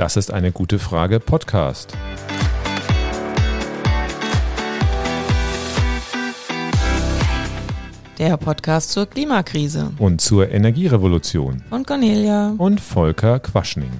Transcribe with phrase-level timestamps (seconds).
[0.00, 1.92] Das ist eine gute Frage Podcast.
[8.18, 11.62] Der Podcast zur Klimakrise Und zur Energierevolution.
[11.68, 12.54] von Cornelia.
[12.56, 13.90] Und Volker Quaschning.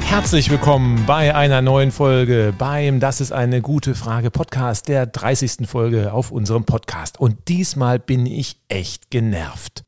[0.00, 5.68] Herzlich willkommen bei einer neuen Folge beim Das ist eine gute Frage Podcast, der 30.
[5.68, 7.20] Folge auf unserem Podcast.
[7.20, 9.85] Und diesmal bin ich echt genervt.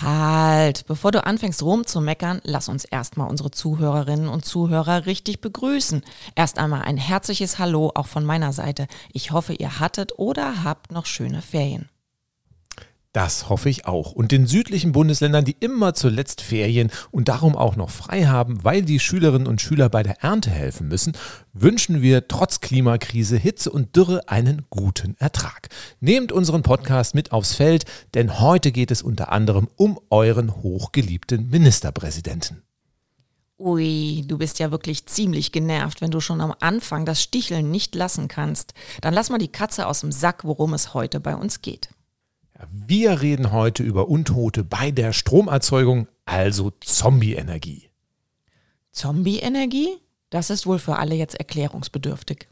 [0.00, 6.04] Halt, bevor du anfängst rumzumeckern, lass uns erstmal unsere Zuhörerinnen und Zuhörer richtig begrüßen.
[6.34, 8.88] Erst einmal ein herzliches Hallo auch von meiner Seite.
[9.12, 11.88] Ich hoffe, ihr hattet oder habt noch schöne Ferien.
[13.16, 14.12] Das hoffe ich auch.
[14.12, 18.82] Und den südlichen Bundesländern, die immer zuletzt Ferien und darum auch noch frei haben, weil
[18.82, 21.14] die Schülerinnen und Schüler bei der Ernte helfen müssen,
[21.54, 25.70] wünschen wir trotz Klimakrise, Hitze und Dürre einen guten Ertrag.
[25.98, 31.48] Nehmt unseren Podcast mit aufs Feld, denn heute geht es unter anderem um euren hochgeliebten
[31.48, 32.64] Ministerpräsidenten.
[33.58, 37.94] Ui, du bist ja wirklich ziemlich genervt, wenn du schon am Anfang das Sticheln nicht
[37.94, 38.74] lassen kannst.
[39.00, 41.88] Dann lass mal die Katze aus dem Sack, worum es heute bei uns geht.
[42.70, 47.90] Wir reden heute über Untote bei der Stromerzeugung, also Zombie-Energie.
[48.92, 49.88] Zombie-Energie?
[50.30, 52.48] Das ist wohl für alle jetzt erklärungsbedürftig.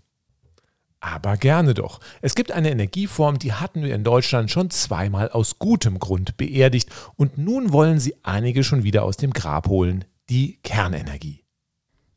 [1.01, 2.01] Aber gerne doch.
[2.23, 6.89] Es gibt eine Energieform, die hatten wir in Deutschland schon zweimal aus gutem Grund beerdigt
[7.17, 11.44] und nun wollen sie einige schon wieder aus dem Grab holen, die Kernenergie.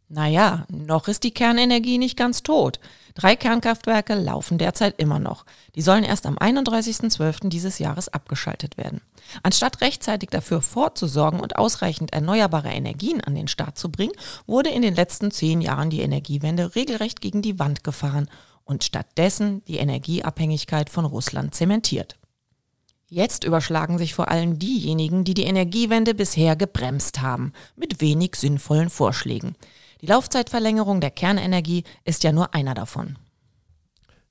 [0.09, 2.79] Naja, noch ist die Kernenergie nicht ganz tot.
[3.13, 5.43] Drei Kernkraftwerke laufen derzeit immer noch.
[5.75, 7.49] Die sollen erst am 31.12.
[7.49, 9.01] dieses Jahres abgeschaltet werden.
[9.43, 14.13] Anstatt rechtzeitig dafür vorzusorgen und ausreichend erneuerbare Energien an den Start zu bringen,
[14.45, 18.29] wurde in den letzten zehn Jahren die Energiewende regelrecht gegen die Wand gefahren
[18.63, 22.15] und stattdessen die Energieabhängigkeit von Russland zementiert.
[23.09, 28.89] Jetzt überschlagen sich vor allem diejenigen, die die Energiewende bisher gebremst haben, mit wenig sinnvollen
[28.89, 29.55] Vorschlägen.
[30.01, 33.17] Die Laufzeitverlängerung der Kernenergie ist ja nur einer davon.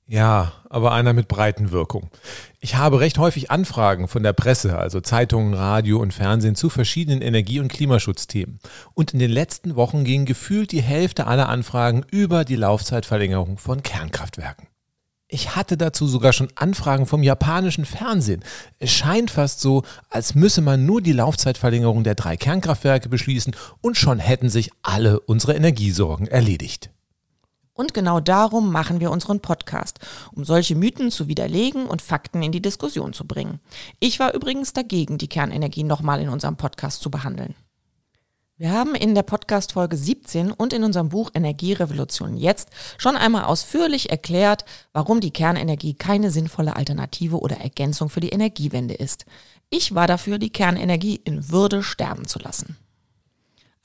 [0.09, 2.09] Ja, aber einer mit breiten Wirkung.
[2.61, 7.21] Ich habe recht häufig Anfragen von der Presse, also Zeitungen, Radio und Fernsehen zu verschiedenen
[7.21, 8.59] Energie- und Klimaschutzthemen.
[8.93, 13.83] Und in den letzten Wochen ging gefühlt die Hälfte aller Anfragen über die Laufzeitverlängerung von
[13.83, 14.67] Kernkraftwerken.
[15.29, 18.43] Ich hatte dazu sogar schon Anfragen vom japanischen Fernsehen.
[18.79, 23.97] Es scheint fast so, als müsse man nur die Laufzeitverlängerung der drei Kernkraftwerke beschließen und
[23.97, 26.91] schon hätten sich alle unsere Energiesorgen erledigt.
[27.73, 29.99] Und genau darum machen wir unseren Podcast,
[30.31, 33.59] um solche Mythen zu widerlegen und Fakten in die Diskussion zu bringen.
[33.99, 37.53] Ich war übrigens dagegen, die Kernenergie nochmal in unserem Podcast zu behandeln.
[38.59, 44.09] Wir haben in der Podcast-Folge 17 und in unserem Buch Energierevolution jetzt schon einmal ausführlich
[44.09, 49.27] erklärt, warum die Kernenergie keine sinnvolle Alternative oder Ergänzung für die Energiewende ist.
[49.69, 52.77] Ich war dafür, die Kernenergie in Würde sterben zu lassen.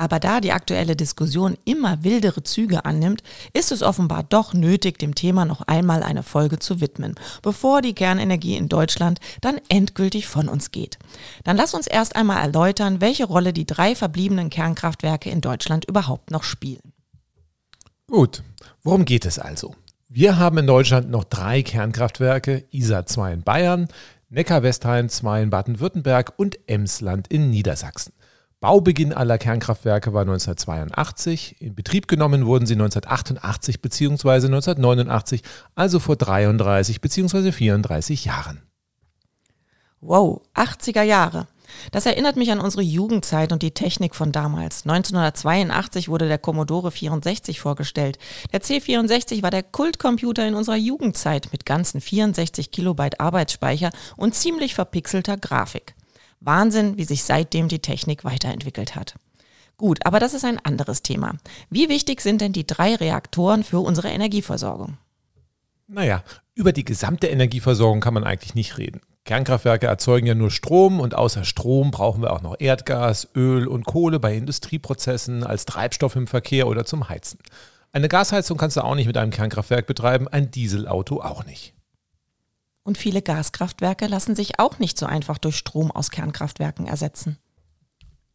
[0.03, 5.15] Aber da die aktuelle Diskussion immer wildere Züge annimmt, ist es offenbar doch nötig, dem
[5.15, 10.49] Thema noch einmal eine Folge zu widmen, bevor die Kernenergie in Deutschland dann endgültig von
[10.49, 10.99] uns geht.
[11.45, 16.33] Dann lass uns erst einmal erläutern, welche Rolle die drei verbliebenen Kernkraftwerke in Deutschland überhaupt
[16.33, 16.93] noch spielen.
[18.09, 18.43] Gut,
[18.83, 19.77] worum geht es also?
[20.09, 23.87] Wir haben in Deutschland noch drei Kernkraftwerke, ISA 2 in Bayern,
[24.31, 28.13] Neckar-Westheim 2 in Baden-Württemberg und Emsland in Niedersachsen.
[28.63, 31.57] Baubeginn aller Kernkraftwerke war 1982.
[31.61, 34.29] In Betrieb genommen wurden sie 1988 bzw.
[34.47, 35.43] 1989,
[35.75, 37.51] also vor 33 bzw.
[37.51, 38.63] 34 Jahren.
[40.01, 41.49] Wow, 80er Jahre.
[41.91, 44.83] Das erinnert mich an unsere Jugendzeit und die Technik von damals.
[44.87, 48.21] 1982 wurde der Commodore 64 vorgestellt.
[48.53, 54.77] Der C64 war der Kultcomputer in unserer Jugendzeit mit ganzen 64 Kilobyte Arbeitsspeicher und ziemlich
[54.77, 55.97] verpixelter Grafik.
[56.45, 59.15] Wahnsinn, wie sich seitdem die Technik weiterentwickelt hat.
[59.77, 61.35] Gut, aber das ist ein anderes Thema.
[61.71, 64.99] Wie wichtig sind denn die drei Reaktoren für unsere Energieversorgung?
[65.89, 66.23] Naja,
[66.55, 69.01] über die gesamte Energieversorgung kann man eigentlich nicht reden.
[69.25, 73.85] Kernkraftwerke erzeugen ja nur Strom und außer Strom brauchen wir auch noch Erdgas, Öl und
[73.85, 77.39] Kohle bei Industrieprozessen, als Treibstoff im Verkehr oder zum Heizen.
[77.93, 81.75] Eine Gasheizung kannst du auch nicht mit einem Kernkraftwerk betreiben, ein Dieselauto auch nicht.
[82.85, 87.39] Und viele Gaskraftwerke lassen sich auch nicht so einfach durch Strom aus Kernkraftwerken ersetzen.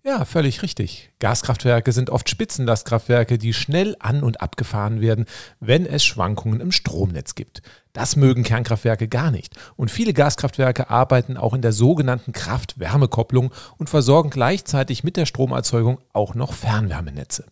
[0.08, 1.12] Ja, völlig richtig.
[1.20, 5.26] Gaskraftwerke sind oft Spitzenlastkraftwerke, die schnell an und abgefahren werden,
[5.60, 7.62] wenn es Schwankungen im Stromnetz gibt.
[7.92, 9.58] Das mögen Kernkraftwerke gar nicht.
[9.76, 16.00] Und viele Gaskraftwerke arbeiten auch in der sogenannten Kraft-Wärme-Kopplung und versorgen gleichzeitig mit der Stromerzeugung
[16.14, 17.44] auch noch Fernwärmenetze.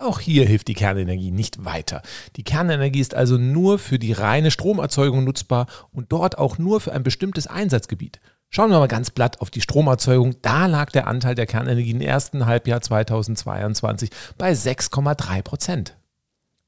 [0.00, 2.00] Auch hier hilft die Kernenergie nicht weiter.
[2.36, 6.92] Die Kernenergie ist also nur für die reine Stromerzeugung nutzbar und dort auch nur für
[6.92, 8.18] ein bestimmtes Einsatzgebiet.
[8.48, 10.36] Schauen wir mal ganz platt auf die Stromerzeugung.
[10.40, 15.96] Da lag der Anteil der Kernenergie im ersten Halbjahr 2022 bei 6,3 Prozent.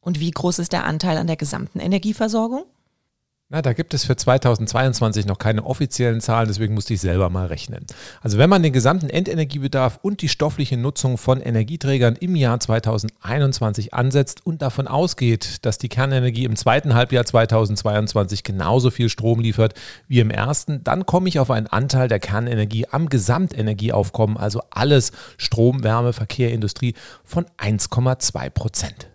[0.01, 2.67] Und wie groß ist der Anteil an der gesamten Energieversorgung?
[3.55, 7.49] Na, da gibt es für 2022 noch keine offiziellen Zahlen, deswegen musste ich selber mal
[7.49, 7.85] rechnen.
[8.23, 13.93] Also wenn man den gesamten Endenergiebedarf und die stoffliche Nutzung von Energieträgern im Jahr 2021
[13.93, 19.75] ansetzt und davon ausgeht, dass die Kernenergie im zweiten Halbjahr 2022 genauso viel Strom liefert
[20.09, 25.13] wie im ersten, dann komme ich auf einen Anteil der Kernenergie am Gesamtenergieaufkommen, also alles
[25.37, 29.09] Strom, Wärme, Verkehr, Industrie, von 1,2 Prozent.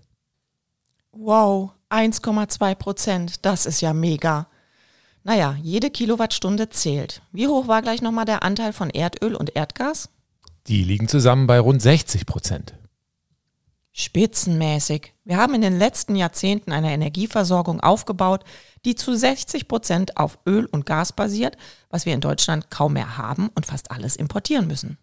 [1.12, 4.48] Wow, 1,2 Prozent, das ist ja mega.
[5.24, 7.22] Naja, jede Kilowattstunde zählt.
[7.32, 10.10] Wie hoch war gleich nochmal der Anteil von Erdöl und Erdgas?
[10.68, 12.74] Die liegen zusammen bei rund 60 Prozent.
[13.94, 15.14] Spitzenmäßig.
[15.26, 18.44] Wir haben in den letzten Jahrzehnten eine Energieversorgung aufgebaut,
[18.86, 21.58] die zu 60 Prozent auf Öl und Gas basiert,
[21.90, 24.98] was wir in Deutschland kaum mehr haben und fast alles importieren müssen.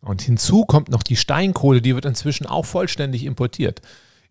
[0.00, 3.82] Und hinzu kommt noch die Steinkohle, die wird inzwischen auch vollständig importiert.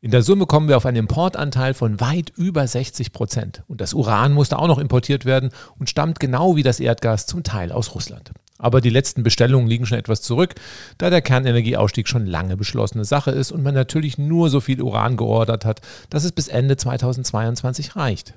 [0.04, 3.62] In der Summe kommen wir auf einen Importanteil von weit über 60 Prozent.
[3.68, 7.44] Und das Uran musste auch noch importiert werden und stammt genau wie das Erdgas zum
[7.44, 8.32] Teil aus Russland.
[8.58, 10.56] Aber die letzten Bestellungen liegen schon etwas zurück,
[10.98, 15.18] da der Kernenergieausstieg schon lange beschlossene Sache ist und man natürlich nur so viel Uran
[15.18, 18.34] geordert hat, dass es bis Ende 2022 reicht.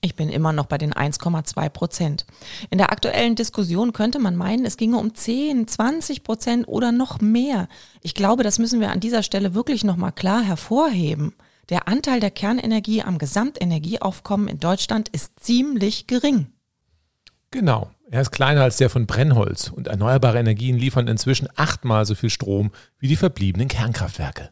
[0.00, 2.24] Ich bin immer noch bei den 1,2 Prozent.
[2.70, 7.20] In der aktuellen Diskussion könnte man meinen, es ginge um 10, 20 Prozent oder noch
[7.20, 7.68] mehr.
[8.00, 11.34] Ich glaube, das müssen wir an dieser Stelle wirklich nochmal klar hervorheben.
[11.68, 16.46] Der Anteil der Kernenergie am Gesamtenergieaufkommen in Deutschland ist ziemlich gering.
[17.50, 22.14] Genau, er ist kleiner als der von Brennholz und erneuerbare Energien liefern inzwischen achtmal so
[22.14, 24.50] viel Strom wie die verbliebenen Kernkraftwerke.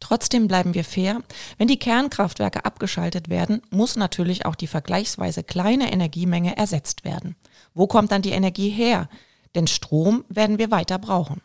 [0.00, 1.22] Trotzdem bleiben wir fair.
[1.58, 7.36] Wenn die Kernkraftwerke abgeschaltet werden, muss natürlich auch die vergleichsweise kleine Energiemenge ersetzt werden.
[7.74, 9.08] Wo kommt dann die Energie her?
[9.54, 11.40] Denn Strom werden wir weiter brauchen.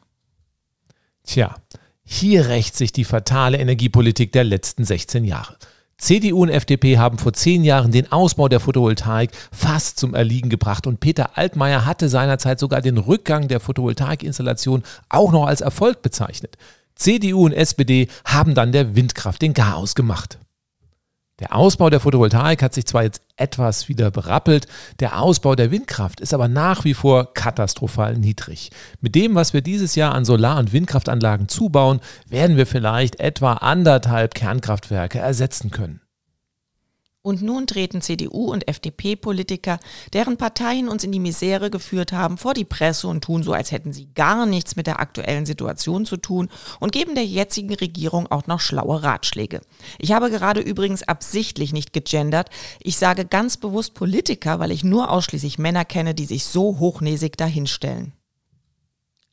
[1.23, 1.55] Tja,
[2.03, 5.55] hier rächt sich die fatale Energiepolitik der letzten 16 Jahre.
[6.01, 10.87] CDU und FDP haben vor zehn Jahren den Ausbau der Photovoltaik fast zum Erliegen gebracht
[10.87, 16.57] und Peter Altmaier hatte seinerzeit sogar den Rückgang der Photovoltaikinstallation auch noch als Erfolg bezeichnet.
[17.01, 20.37] CDU und SPD haben dann der Windkraft den Garaus gemacht.
[21.39, 24.67] Der Ausbau der Photovoltaik hat sich zwar jetzt etwas wieder berappelt,
[24.99, 28.69] der Ausbau der Windkraft ist aber nach wie vor katastrophal niedrig.
[28.99, 33.53] Mit dem, was wir dieses Jahr an Solar- und Windkraftanlagen zubauen, werden wir vielleicht etwa
[33.53, 36.01] anderthalb Kernkraftwerke ersetzen können.
[37.23, 39.79] Und nun treten CDU und FDP-Politiker,
[40.11, 43.71] deren Parteien uns in die Misere geführt haben, vor die Presse und tun so, als
[43.71, 48.25] hätten sie gar nichts mit der aktuellen Situation zu tun und geben der jetzigen Regierung
[48.31, 49.61] auch noch schlaue Ratschläge.
[49.99, 52.49] Ich habe gerade übrigens absichtlich nicht gegendert.
[52.79, 57.37] Ich sage ganz bewusst Politiker, weil ich nur ausschließlich Männer kenne, die sich so hochnäsig
[57.37, 58.13] dahinstellen.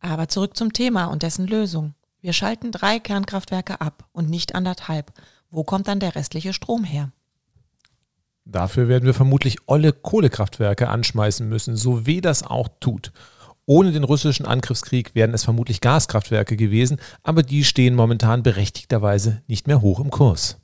[0.00, 1.94] Aber zurück zum Thema und dessen Lösung.
[2.20, 5.12] Wir schalten drei Kernkraftwerke ab und nicht anderthalb.
[5.50, 7.12] Wo kommt dann der restliche Strom her?
[8.50, 13.12] Dafür werden wir vermutlich olle Kohlekraftwerke anschmeißen müssen, so weh das auch tut.
[13.66, 19.66] Ohne den russischen Angriffskrieg wären es vermutlich Gaskraftwerke gewesen, aber die stehen momentan berechtigterweise nicht
[19.66, 20.56] mehr hoch im Kurs.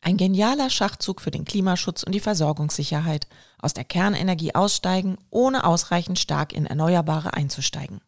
[0.00, 3.26] Ein genialer Schachzug für den Klimaschutz und die Versorgungssicherheit.
[3.58, 8.02] Aus der Kernenergie aussteigen, ohne ausreichend stark in Erneuerbare einzusteigen.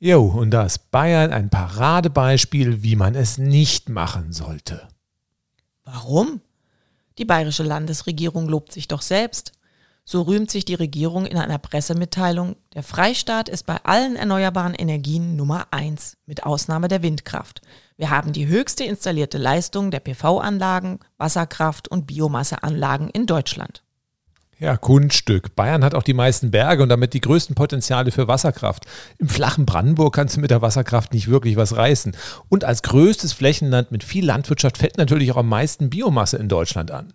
[0.00, 4.88] Jo, und da ist Bayern ein Paradebeispiel, wie man es nicht machen sollte.
[5.84, 6.40] Warum?
[7.20, 9.52] Die bayerische Landesregierung lobt sich doch selbst.
[10.06, 15.36] So rühmt sich die Regierung in einer Pressemitteilung, der Freistaat ist bei allen erneuerbaren Energien
[15.36, 17.60] Nummer eins, mit Ausnahme der Windkraft.
[17.98, 23.84] Wir haben die höchste installierte Leistung der PV-Anlagen, Wasserkraft und Biomasseanlagen in Deutschland.
[24.60, 25.56] Ja, Kunststück.
[25.56, 28.84] Bayern hat auch die meisten Berge und damit die größten Potenziale für Wasserkraft.
[29.16, 32.14] Im flachen Brandenburg kannst du mit der Wasserkraft nicht wirklich was reißen.
[32.50, 36.90] Und als größtes Flächenland mit viel Landwirtschaft fällt natürlich auch am meisten Biomasse in Deutschland
[36.90, 37.14] an.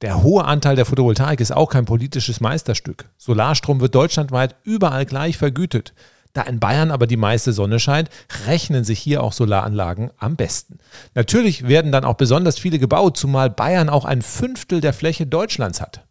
[0.00, 3.10] Der hohe Anteil der Photovoltaik ist auch kein politisches Meisterstück.
[3.18, 5.92] Solarstrom wird deutschlandweit überall gleich vergütet.
[6.32, 8.08] Da in Bayern aber die meiste Sonne scheint,
[8.46, 10.78] rechnen sich hier auch Solaranlagen am besten.
[11.14, 15.82] Natürlich werden dann auch besonders viele gebaut, zumal Bayern auch ein Fünftel der Fläche Deutschlands
[15.82, 16.06] hat.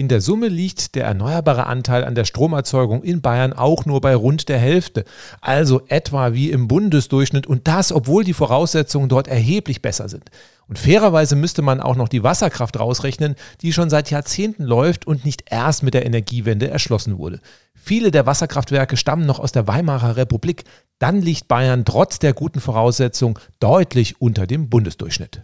[0.00, 4.14] In der Summe liegt der erneuerbare Anteil an der Stromerzeugung in Bayern auch nur bei
[4.14, 5.04] rund der Hälfte,
[5.42, 10.30] also etwa wie im Bundesdurchschnitt und das, obwohl die Voraussetzungen dort erheblich besser sind.
[10.68, 15.26] Und fairerweise müsste man auch noch die Wasserkraft rausrechnen, die schon seit Jahrzehnten läuft und
[15.26, 17.38] nicht erst mit der Energiewende erschlossen wurde.
[17.74, 20.64] Viele der Wasserkraftwerke stammen noch aus der Weimarer Republik.
[20.98, 25.42] Dann liegt Bayern trotz der guten Voraussetzungen deutlich unter dem Bundesdurchschnitt.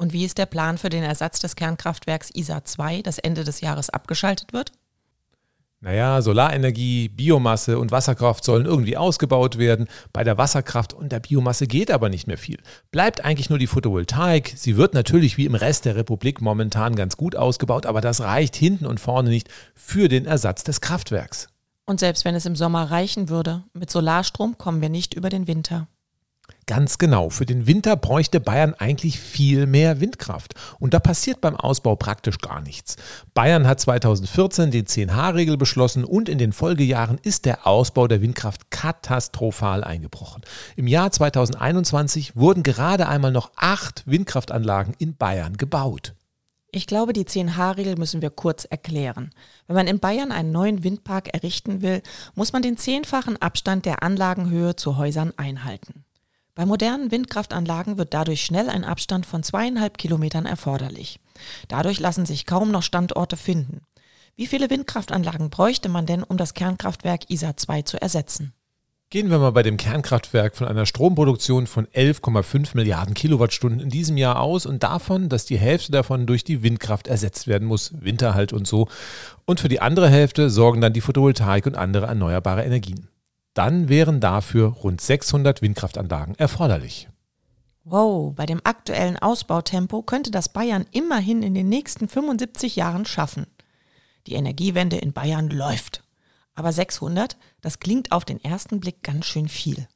[0.00, 3.60] Und wie ist der Plan für den Ersatz des Kernkraftwerks ISA 2, das Ende des
[3.60, 4.72] Jahres abgeschaltet wird?
[5.82, 9.88] Naja, Solarenergie, Biomasse und Wasserkraft sollen irgendwie ausgebaut werden.
[10.14, 12.56] Bei der Wasserkraft und der Biomasse geht aber nicht mehr viel.
[12.90, 14.54] Bleibt eigentlich nur die Photovoltaik.
[14.56, 18.56] Sie wird natürlich wie im Rest der Republik momentan ganz gut ausgebaut, aber das reicht
[18.56, 21.48] hinten und vorne nicht für den Ersatz des Kraftwerks.
[21.84, 25.46] Und selbst wenn es im Sommer reichen würde, mit Solarstrom kommen wir nicht über den
[25.46, 25.88] Winter.
[26.66, 27.30] Ganz genau.
[27.30, 30.54] Für den Winter bräuchte Bayern eigentlich viel mehr Windkraft.
[30.78, 32.96] Und da passiert beim Ausbau praktisch gar nichts.
[33.34, 38.70] Bayern hat 2014 den 10H-Regel beschlossen und in den Folgejahren ist der Ausbau der Windkraft
[38.70, 40.42] katastrophal eingebrochen.
[40.76, 46.14] Im Jahr 2021 wurden gerade einmal noch acht Windkraftanlagen in Bayern gebaut.
[46.72, 49.32] Ich glaube, die 10H-Regel müssen wir kurz erklären.
[49.66, 52.00] Wenn man in Bayern einen neuen Windpark errichten will,
[52.34, 56.04] muss man den zehnfachen Abstand der Anlagenhöhe zu Häusern einhalten.
[56.60, 61.18] Bei modernen Windkraftanlagen wird dadurch schnell ein Abstand von zweieinhalb Kilometern erforderlich.
[61.68, 63.80] Dadurch lassen sich kaum noch Standorte finden.
[64.36, 68.52] Wie viele Windkraftanlagen bräuchte man denn, um das Kernkraftwerk ISA 2 zu ersetzen?
[69.08, 74.18] Gehen wir mal bei dem Kernkraftwerk von einer Stromproduktion von 11,5 Milliarden Kilowattstunden in diesem
[74.18, 78.34] Jahr aus und davon, dass die Hälfte davon durch die Windkraft ersetzt werden muss, Winter
[78.34, 78.86] halt und so.
[79.46, 83.08] Und für die andere Hälfte sorgen dann die Photovoltaik und andere erneuerbare Energien.
[83.54, 87.08] Dann wären dafür rund 600 Windkraftanlagen erforderlich.
[87.84, 93.46] Wow, bei dem aktuellen Ausbautempo könnte das Bayern immerhin in den nächsten 75 Jahren schaffen.
[94.26, 96.04] Die Energiewende in Bayern läuft.
[96.54, 99.88] Aber 600, das klingt auf den ersten Blick ganz schön viel.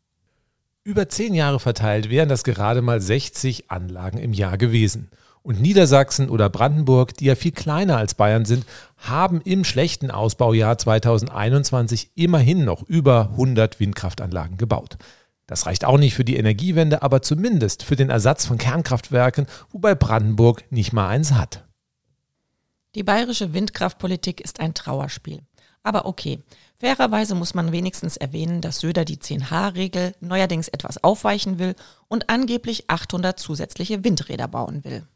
[0.82, 5.10] Über zehn Jahre verteilt wären das gerade mal 60 Anlagen im Jahr gewesen.
[5.46, 8.64] Und Niedersachsen oder Brandenburg, die ja viel kleiner als Bayern sind,
[8.96, 14.96] haben im schlechten Ausbaujahr 2021 immerhin noch über 100 Windkraftanlagen gebaut.
[15.46, 19.94] Das reicht auch nicht für die Energiewende, aber zumindest für den Ersatz von Kernkraftwerken, wobei
[19.94, 21.62] Brandenburg nicht mal eins hat.
[22.94, 25.42] Die bayerische Windkraftpolitik ist ein Trauerspiel.
[25.82, 26.42] Aber okay,
[26.76, 31.74] fairerweise muss man wenigstens erwähnen, dass Söder die 10H-Regel neuerdings etwas aufweichen will
[32.08, 35.06] und angeblich 800 zusätzliche Windräder bauen will.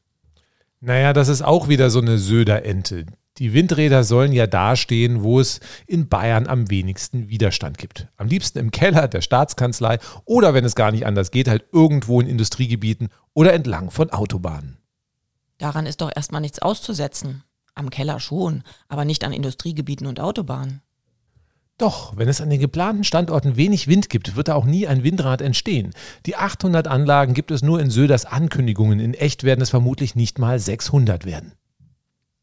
[0.81, 3.07] Naja, das ist auch wieder so eine Söder-Ente.
[3.39, 8.09] Die Windräder sollen ja dastehen, wo es in Bayern am wenigsten Widerstand gibt.
[8.17, 12.21] Am liebsten im Keller der Staatskanzlei oder wenn es gar nicht anders geht, halt irgendwo
[12.21, 14.79] in Industriegebieten oder entlang von Autobahnen.
[15.59, 17.45] Daran ist doch erstmal nichts auszusetzen.
[17.75, 20.83] Am Keller schon, aber nicht an Industriegebieten und Autobahnen.
[21.79, 25.05] Doch, wenn es an den geplanten Standorten wenig Wind gibt, wird da auch nie ein
[25.05, 25.95] Windrad entstehen.
[26.27, 28.99] Die 800 Anlagen gibt es nur in Söders Ankündigungen.
[28.99, 31.53] In echt werden es vermutlich nicht mal 600 werden.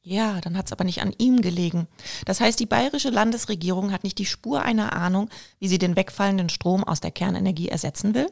[0.01, 1.87] Ja, dann hat es aber nicht an ihm gelegen.
[2.25, 6.47] Das heißt, die bayerische Landesregierung hat nicht die Spur einer Ahnung, wie sie den wegfallenden
[6.47, 8.27] Strom aus der Kernenergie ersetzen will?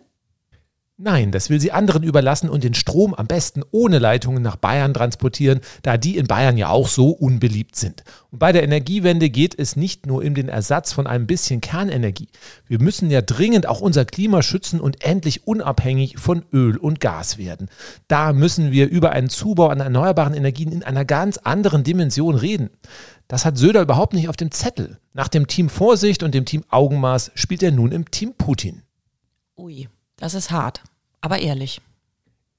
[1.05, 4.93] Nein, das will sie anderen überlassen und den Strom am besten ohne Leitungen nach Bayern
[4.93, 8.05] transportieren, da die in Bayern ja auch so unbeliebt sind.
[8.31, 12.29] Und bei der Energiewende geht es nicht nur um den Ersatz von einem bisschen Kernenergie.
[12.67, 17.37] Wir müssen ja dringend auch unser Klima schützen und endlich unabhängig von Öl und Gas
[17.37, 17.67] werden.
[18.07, 22.69] Da müssen wir über einen Zubau an erneuerbaren Energien in einer ganz anderen Dimension reden.
[23.27, 24.99] Das hat Söder überhaupt nicht auf dem Zettel.
[25.13, 28.83] Nach dem Team Vorsicht und dem Team Augenmaß spielt er nun im Team Putin.
[29.57, 29.89] Ui.
[30.15, 30.83] Das ist hart,
[31.23, 31.81] aber ehrlich.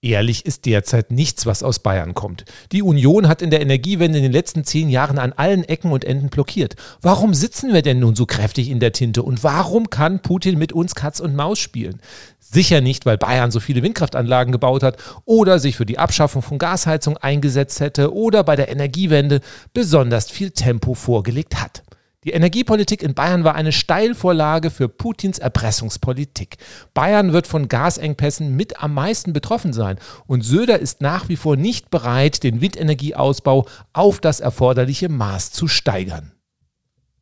[0.00, 2.44] Ehrlich ist derzeit nichts, was aus Bayern kommt.
[2.73, 6.04] Die Union hat in der Energiewende in den letzten zehn Jahren an allen Ecken und
[6.04, 6.76] Enden blockiert.
[7.00, 10.75] Warum sitzen wir denn nun so kräftig in der Tinte und warum kann Putin mit
[10.75, 12.02] uns Katz und Maus spielen?
[12.38, 16.59] Sicher nicht, weil Bayern so viele Windkraftanlagen gebaut hat oder sich für die Abschaffung von
[16.59, 19.40] Gasheizung eingesetzt hätte oder bei der Energiewende
[19.73, 21.83] besonders viel Tempo vorgelegt hat.
[22.24, 26.56] Die Energiepolitik in Bayern war eine Steilvorlage für Putins Erpressungspolitik.
[26.94, 31.56] Bayern wird von Gasengpässen mit am meisten betroffen sein und Söder ist nach wie vor
[31.56, 36.32] nicht bereit, den Windenergieausbau auf das erforderliche Maß zu steigern.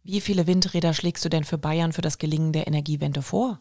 [0.04, 3.60] Wie viele Windräder schlägst du denn für Bayern für das Gelingen der Energiewende vor?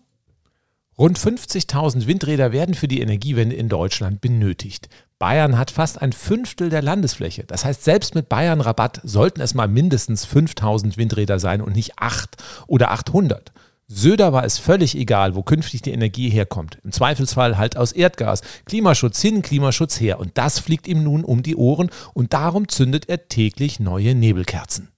[0.98, 4.90] Rund 50.000 Windräder werden für die Energiewende in Deutschland benötigt.
[5.20, 7.44] Bayern hat fast ein Fünftel der Landesfläche.
[7.44, 12.36] Das heißt, selbst mit Bayern-Rabatt sollten es mal mindestens 5000 Windräder sein und nicht 8
[12.68, 13.52] oder 800.
[13.88, 16.78] Söder war es völlig egal, wo künftig die Energie herkommt.
[16.84, 18.42] Im Zweifelsfall halt aus Erdgas.
[18.66, 20.20] Klimaschutz hin, Klimaschutz her.
[20.20, 24.90] Und das fliegt ihm nun um die Ohren und darum zündet er täglich neue Nebelkerzen.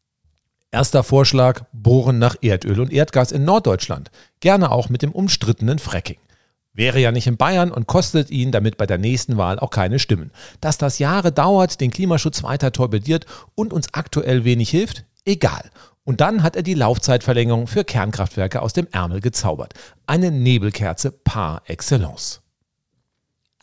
[0.73, 4.09] Erster Vorschlag, bohren nach Erdöl und Erdgas in Norddeutschland.
[4.39, 6.17] Gerne auch mit dem umstrittenen Fracking.
[6.73, 9.99] Wäre ja nicht in Bayern und kostet ihn damit bei der nächsten Wahl auch keine
[9.99, 10.31] Stimmen.
[10.61, 15.69] Dass das Jahre dauert, den Klimaschutz weiter torpediert und uns aktuell wenig hilft, egal.
[16.05, 19.75] Und dann hat er die Laufzeitverlängerung für Kernkraftwerke aus dem Ärmel gezaubert.
[20.07, 22.42] Eine Nebelkerze par excellence.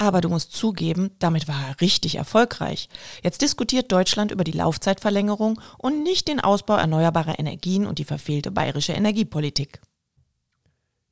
[0.00, 2.88] Aber du musst zugeben, damit war er richtig erfolgreich.
[3.23, 8.50] Jetzt diskutiert Deutschland über die Laufzeitverlängerung und nicht den Ausbau erneuerbarer Energien und die verfehlte
[8.50, 9.83] bayerische Energiepolitik.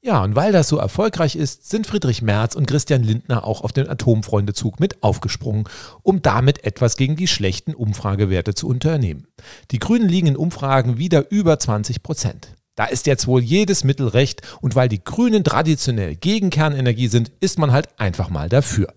[0.01, 3.75] Ja, und weil das so erfolgreich ist, sind Friedrich Merz und Christian Lindner auch auf
[3.75, 5.65] den Atomfreundezug mit aufgesprungen,
[6.03, 9.27] um damit etwas gegen die schlechten Umfragewerte zu unternehmen.
[9.71, 12.55] Die Grünen liegen in Umfragen wieder über 20 Prozent.
[12.79, 17.33] Da ist jetzt wohl jedes Mittel recht und weil die Grünen traditionell gegen Kernenergie sind,
[17.41, 18.95] ist man halt einfach mal dafür.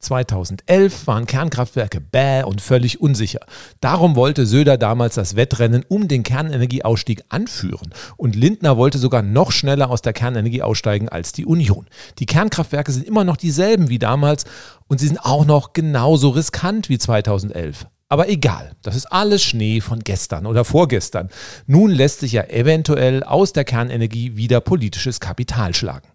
[0.00, 3.38] 2011 waren Kernkraftwerke bäh und völlig unsicher.
[3.80, 7.94] Darum wollte Söder damals das Wettrennen um den Kernenergieausstieg anführen.
[8.16, 11.86] Und Lindner wollte sogar noch schneller aus der Kernenergie aussteigen als die Union.
[12.18, 14.46] Die Kernkraftwerke sind immer noch dieselben wie damals
[14.88, 17.86] und sie sind auch noch genauso riskant wie 2011.
[18.14, 21.30] Aber egal, das ist alles Schnee von gestern oder vorgestern.
[21.66, 26.06] Nun lässt sich ja eventuell aus der Kernenergie wieder politisches Kapital schlagen.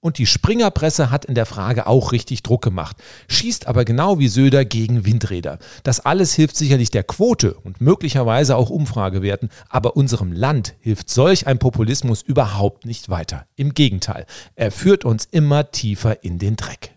[0.00, 4.28] Und die Springerpresse hat in der Frage auch richtig Druck gemacht, schießt aber genau wie
[4.28, 5.58] Söder gegen Windräder.
[5.82, 11.46] Das alles hilft sicherlich der Quote und möglicherweise auch Umfragewerten, aber unserem Land hilft solch
[11.46, 13.46] ein Populismus überhaupt nicht weiter.
[13.56, 14.26] Im Gegenteil,
[14.56, 16.93] er führt uns immer tiefer in den Dreck.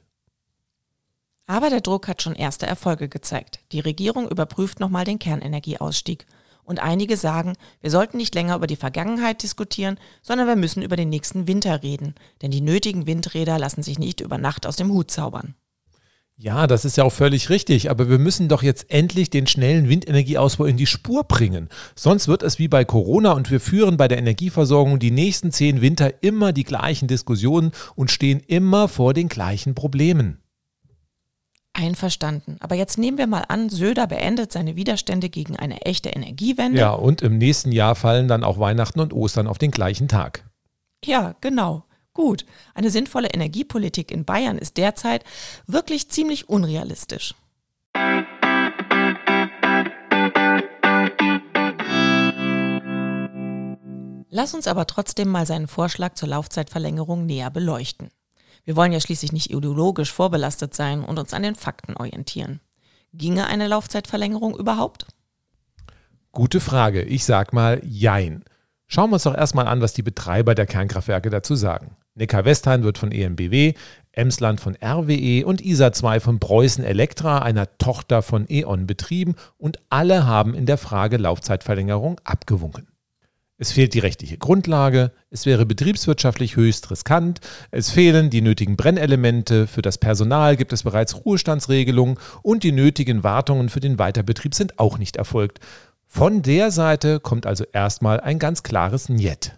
[1.48, 3.62] Aber der Druck hat schon erste Erfolge gezeigt.
[3.72, 6.25] Die Regierung überprüft nochmal den Kernenergieausstieg.
[6.66, 10.98] Und einige sagen, wir sollten nicht länger über die Vergangenheit diskutieren, sondern wir müssen über
[10.98, 12.16] den nächsten Winter reden.
[12.42, 15.56] Denn die nötigen Windräder lassen sich nicht über Nacht aus dem Hut zaubern.
[16.36, 19.89] Ja, das ist ja auch völlig richtig, aber wir müssen doch jetzt endlich den schnellen
[19.89, 21.70] Windenergieausbau in die Spur bringen.
[21.96, 25.82] Sonst wird es wie bei Corona und wir führen bei der Energieversorgung die nächsten zehn
[25.82, 30.44] Winter immer die gleichen Diskussionen und stehen immer vor den gleichen Problemen.
[31.77, 32.57] Einverstanden.
[32.60, 36.79] Aber jetzt nehmen wir mal an, Söder beendet seine Widerstände gegen eine echte Energiewende.
[36.79, 40.43] Ja, und im nächsten Jahr fallen dann auch Weihnachten und Ostern auf den gleichen Tag.
[41.05, 41.84] Ja, genau.
[42.13, 42.46] Gut.
[42.74, 45.24] Eine sinnvolle Energiepolitik in Bayern ist derzeit
[45.67, 47.36] wirklich ziemlich unrealistisch.
[54.29, 58.09] Lass uns aber trotzdem mal seinen Vorschlag zur Laufzeitverlängerung näher beleuchten.
[58.68, 62.60] Wir wollen ja schließlich nicht ideologisch vorbelastet sein und uns an den Fakten orientieren.
[63.14, 65.08] Ginge eine Laufzeitverlängerung überhaupt?
[66.34, 67.01] Gute Frage.
[67.01, 68.44] Ich sag mal Jein.
[68.86, 71.96] Schauen wir uns doch erstmal an, was die Betreiber der Kernkraftwerke dazu sagen.
[72.16, 73.74] Neckar-Westheim wird von EMBW,
[74.12, 79.80] Emsland von RWE und ISA 2 von Preußen Elektra, einer Tochter von E.ON, betrieben und
[79.90, 82.90] alle haben in der Frage Laufzeitverlängerung abgewunken.
[83.59, 87.39] Es fehlt die rechtliche Grundlage, es wäre betriebswirtschaftlich höchst riskant,
[87.72, 93.24] es fehlen die nötigen Brennelemente, für das Personal gibt es bereits Ruhestandsregelungen und die nötigen
[93.24, 95.59] Wartungen für den Weiterbetrieb sind auch nicht erfolgt.
[96.05, 99.57] Von der Seite kommt also erstmal ein ganz klares Njet.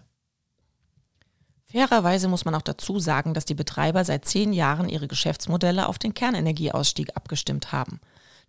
[1.70, 5.98] Fairerweise muss man auch dazu sagen, dass die Betreiber seit zehn Jahren ihre Geschäftsmodelle auf
[5.98, 8.00] den Kernenergieausstieg abgestimmt haben.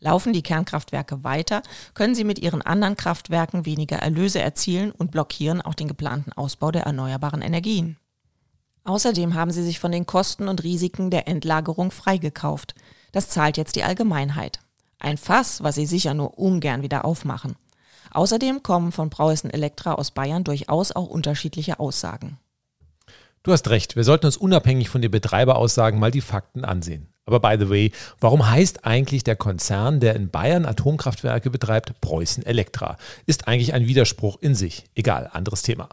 [0.03, 1.61] Laufen die Kernkraftwerke weiter,
[1.93, 6.71] können sie mit ihren anderen Kraftwerken weniger Erlöse erzielen und blockieren auch den geplanten Ausbau
[6.71, 7.97] der erneuerbaren Energien.
[8.83, 12.73] Außerdem haben sie sich von den Kosten und Risiken der Endlagerung freigekauft.
[13.11, 14.59] Das zahlt jetzt die Allgemeinheit.
[14.97, 17.55] Ein Fass, was sie sicher nur ungern wieder aufmachen.
[18.09, 22.39] Außerdem kommen von Preußen Elektra aus Bayern durchaus auch unterschiedliche Aussagen.
[23.43, 27.07] Du hast recht, wir sollten uns unabhängig von den Betreiberaussagen mal die Fakten ansehen.
[27.25, 32.45] Aber by the way, warum heißt eigentlich der Konzern, der in Bayern Atomkraftwerke betreibt, Preußen
[32.45, 32.97] Elektra?
[33.25, 34.85] Ist eigentlich ein Widerspruch in sich.
[34.95, 35.89] Egal, anderes Thema.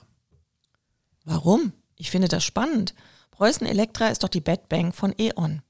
[1.25, 1.73] Warum?
[1.97, 2.95] Ich finde das spannend.
[3.31, 5.63] Preußen Elektra ist doch die Bad Bang von E.ON.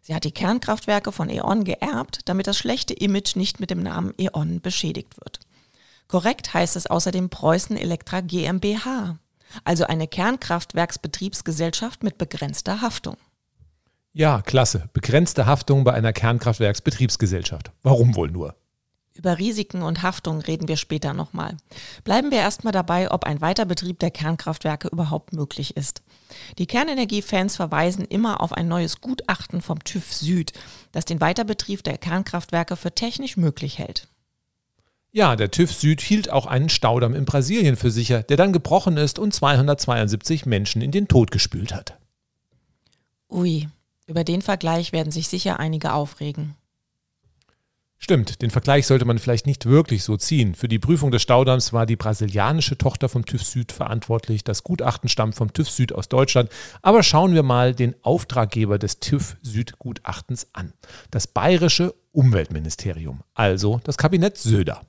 [0.00, 4.14] Sie hat die Kernkraftwerke von E.ON geerbt, damit das schlechte Image nicht mit dem Namen
[4.18, 5.38] E.ON beschädigt wird.
[6.08, 9.18] Korrekt heißt es außerdem Preußen Elektra GmbH,
[9.64, 13.16] also eine Kernkraftwerksbetriebsgesellschaft mit begrenzter Haftung.
[14.14, 14.88] Ja, klasse.
[14.92, 17.72] Begrenzte Haftung bei einer Kernkraftwerksbetriebsgesellschaft.
[17.82, 18.54] Warum wohl nur?
[19.14, 21.56] Über Risiken und Haftung reden wir später nochmal.
[22.04, 26.02] Bleiben wir erstmal dabei, ob ein Weiterbetrieb der Kernkraftwerke überhaupt möglich ist.
[26.58, 30.52] Die Kernenergiefans verweisen immer auf ein neues Gutachten vom TÜV Süd,
[30.92, 34.08] das den Weiterbetrieb der Kernkraftwerke für technisch möglich hält.
[35.10, 38.96] Ja, der TÜV Süd hielt auch einen Staudamm in Brasilien für sicher, der dann gebrochen
[38.96, 41.98] ist und 272 Menschen in den Tod gespült hat.
[43.28, 43.68] Ui,
[44.12, 46.54] über den Vergleich werden sich sicher einige aufregen.
[47.96, 50.54] Stimmt, den Vergleich sollte man vielleicht nicht wirklich so ziehen.
[50.54, 54.44] Für die Prüfung des Staudamms war die brasilianische Tochter vom TÜV Süd verantwortlich.
[54.44, 56.50] Das Gutachten stammt vom TÜV Süd aus Deutschland.
[56.82, 60.74] Aber schauen wir mal den Auftraggeber des TÜV Süd Gutachtens an.
[61.10, 64.82] Das bayerische Umweltministerium, also das Kabinett Söder.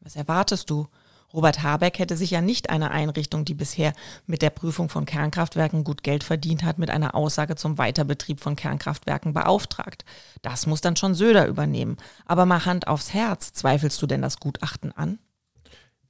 [0.00, 0.88] Was erwartest du?
[1.32, 3.92] Robert Habeck hätte sich ja nicht eine Einrichtung, die bisher
[4.26, 8.56] mit der Prüfung von Kernkraftwerken gut Geld verdient hat, mit einer Aussage zum Weiterbetrieb von
[8.56, 10.04] Kernkraftwerken beauftragt.
[10.42, 11.96] Das muss dann schon Söder übernehmen.
[12.26, 15.18] Aber mal Hand aufs Herz, zweifelst du denn das Gutachten an?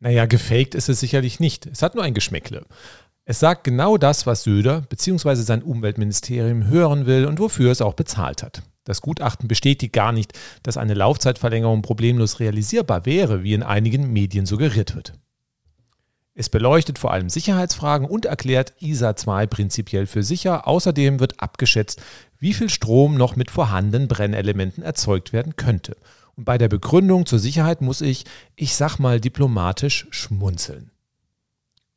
[0.01, 1.67] Naja, gefaked ist es sicherlich nicht.
[1.67, 2.67] Es hat nur ein Geschmäckle.
[3.25, 5.37] Es sagt genau das, was Söder bzw.
[5.37, 8.63] sein Umweltministerium hören will und wofür es auch bezahlt hat.
[8.85, 14.47] Das Gutachten bestätigt gar nicht, dass eine Laufzeitverlängerung problemlos realisierbar wäre, wie in einigen Medien
[14.47, 15.13] suggeriert wird.
[16.35, 20.67] Es beleuchtet vor allem Sicherheitsfragen und erklärt ISA 2 prinzipiell für sicher.
[20.67, 22.01] Außerdem wird abgeschätzt,
[22.39, 25.97] wie viel Strom noch mit vorhandenen Brennelementen erzeugt werden könnte.
[26.35, 28.25] Und bei der Begründung zur Sicherheit muss ich,
[28.57, 30.91] ich sag mal diplomatisch, schmunzeln.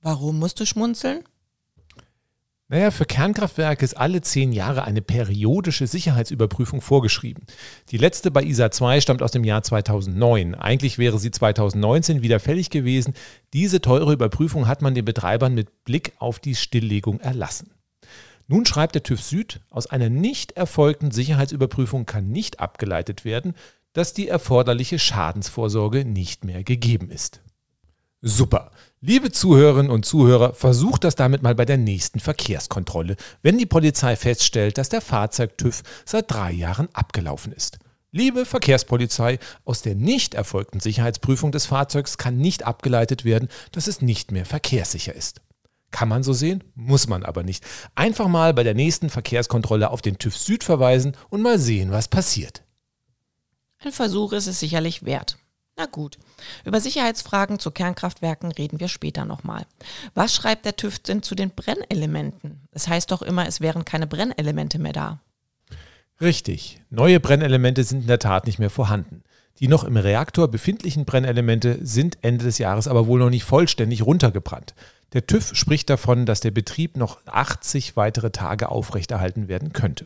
[0.02, 1.24] Warum musst du schmunzeln?
[2.68, 7.46] Naja, für Kernkraftwerke ist alle zehn Jahre eine periodische Sicherheitsüberprüfung vorgeschrieben.
[7.92, 10.56] Die letzte bei ISA 2 stammt aus dem Jahr 2009.
[10.56, 13.14] Eigentlich wäre sie 2019 wieder fällig gewesen.
[13.54, 17.70] Diese teure Überprüfung hat man den Betreibern mit Blick auf die Stilllegung erlassen.
[18.48, 23.54] Nun schreibt der TÜV Süd, aus einer nicht erfolgten Sicherheitsüberprüfung kann nicht abgeleitet werden,
[23.94, 27.42] dass die erforderliche Schadensvorsorge nicht mehr gegeben ist.
[28.22, 28.72] Super.
[29.08, 34.16] Liebe Zuhörerinnen und Zuhörer, versucht das damit mal bei der nächsten Verkehrskontrolle, wenn die Polizei
[34.16, 37.78] feststellt, dass der Fahrzeug-TÜV seit drei Jahren abgelaufen ist.
[38.12, 44.02] Liebe Verkehrspolizei, aus der nicht erfolgten Sicherheitsprüfung des Fahrzeugs kann nicht abgeleitet werden, dass es
[44.02, 45.40] nicht mehr verkehrssicher ist.
[45.92, 47.64] Kann man so sehen, muss man aber nicht.
[47.94, 52.08] Einfach mal bei der nächsten Verkehrskontrolle auf den TÜV Süd verweisen und mal sehen, was
[52.08, 52.64] passiert.
[53.78, 55.38] Ein Versuch ist es sicherlich wert.
[55.78, 56.18] Na gut,
[56.64, 59.66] über Sicherheitsfragen zu Kernkraftwerken reden wir später nochmal.
[60.14, 62.62] Was schreibt der TÜV denn zu den Brennelementen?
[62.72, 65.20] Es heißt doch immer, es wären keine Brennelemente mehr da.
[66.22, 69.24] Richtig, neue Brennelemente sind in der Tat nicht mehr vorhanden.
[69.60, 74.06] Die noch im Reaktor befindlichen Brennelemente sind Ende des Jahres aber wohl noch nicht vollständig
[74.06, 74.76] runtergebrannt.
[75.12, 80.06] Der TÜV spricht davon, dass der Betrieb noch 80 weitere Tage aufrechterhalten werden könnte.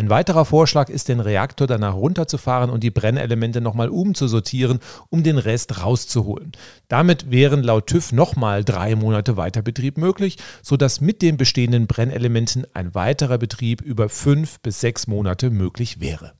[0.00, 5.36] Ein weiterer Vorschlag ist, den Reaktor danach runterzufahren und die Brennelemente nochmal umzusortieren, um den
[5.36, 6.52] Rest rauszuholen.
[6.88, 12.94] Damit wären laut TÜV nochmal drei Monate Weiterbetrieb möglich, sodass mit den bestehenden Brennelementen ein
[12.94, 16.32] weiterer Betrieb über fünf bis sechs Monate möglich wäre.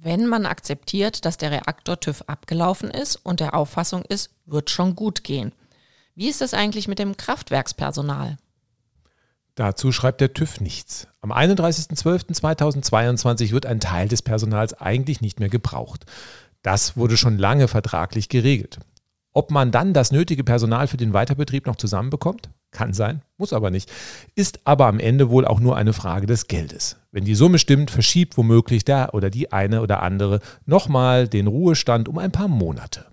[0.00, 4.96] Wenn man akzeptiert, dass der Reaktor TÜV abgelaufen ist und der Auffassung ist, wird schon
[4.96, 5.52] gut gehen.
[6.14, 8.38] Wie ist es eigentlich mit dem Kraftwerkspersonal?
[9.54, 11.06] Dazu schreibt der TÜV nichts.
[11.20, 16.06] Am 31.12.2022 wird ein Teil des Personals eigentlich nicht mehr gebraucht.
[16.62, 18.80] Das wurde schon lange vertraglich geregelt.
[19.32, 22.50] Ob man dann das nötige Personal für den Weiterbetrieb noch zusammenbekommt?
[22.70, 23.90] Kann sein, muss aber nicht.
[24.34, 26.96] Ist aber am Ende wohl auch nur eine Frage des Geldes.
[27.12, 32.08] Wenn die Summe stimmt, verschiebt womöglich der oder die eine oder andere nochmal den Ruhestand
[32.08, 33.06] um ein paar Monate.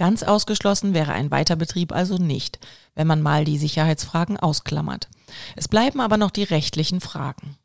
[0.00, 2.58] Ganz ausgeschlossen wäre ein Weiterbetrieb also nicht,
[2.94, 5.10] wenn man mal die Sicherheitsfragen ausklammert.
[5.56, 7.58] Es bleiben aber noch die rechtlichen Fragen.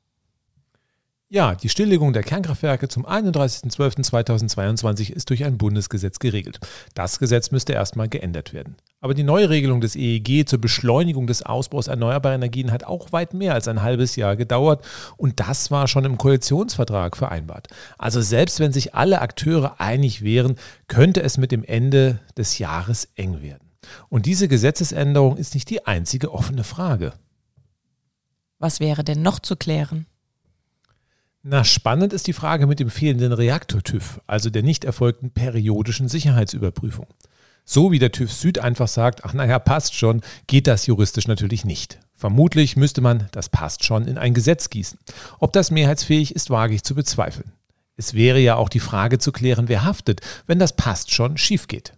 [1.30, 6.60] Ja, die Stilllegung der Kernkraftwerke zum 31.12.2022 ist durch ein Bundesgesetz geregelt.
[6.94, 8.76] Das Gesetz müsste erstmal geändert werden.
[9.06, 13.54] Aber die Neuregelung des EEG zur Beschleunigung des Ausbaus erneuerbarer Energien hat auch weit mehr
[13.54, 14.84] als ein halbes Jahr gedauert
[15.16, 17.68] und das war schon im Koalitionsvertrag vereinbart.
[18.00, 20.56] Also selbst wenn sich alle Akteure einig wären,
[20.88, 23.70] könnte es mit dem Ende des Jahres eng werden.
[24.10, 27.14] Und diese Gesetzesänderung ist nicht die einzige offene Frage.
[28.58, 30.08] Was wäre denn noch zu klären?
[31.44, 37.06] Na, spannend ist die Frage mit dem fehlenden Reaktor-TÜV, also der nicht erfolgten periodischen Sicherheitsüberprüfung.
[37.66, 41.66] So wie der TÜV Süd einfach sagt, ach naja, passt schon, geht das juristisch natürlich
[41.66, 42.00] nicht.
[42.14, 45.00] Vermutlich müsste man das passt schon in ein Gesetz gießen.
[45.40, 47.52] Ob das mehrheitsfähig ist, wage ich zu bezweifeln.
[47.98, 51.68] Es wäre ja auch die Frage zu klären, wer haftet, wenn das passt schon schief
[51.68, 51.94] geht.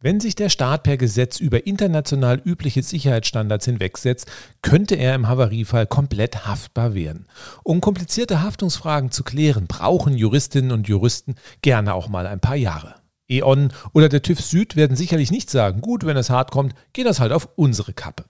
[0.00, 4.26] Wenn sich der Staat per Gesetz über international übliche Sicherheitsstandards hinwegsetzt,
[4.60, 7.26] könnte er im Havariefall komplett haftbar werden.
[7.62, 12.96] Um komplizierte Haftungsfragen zu klären, brauchen Juristinnen und Juristen gerne auch mal ein paar Jahre.
[13.28, 17.06] E.ON oder der TÜV Süd werden sicherlich nicht sagen, gut, wenn es hart kommt, geht
[17.06, 18.24] das halt auf unsere Kappe.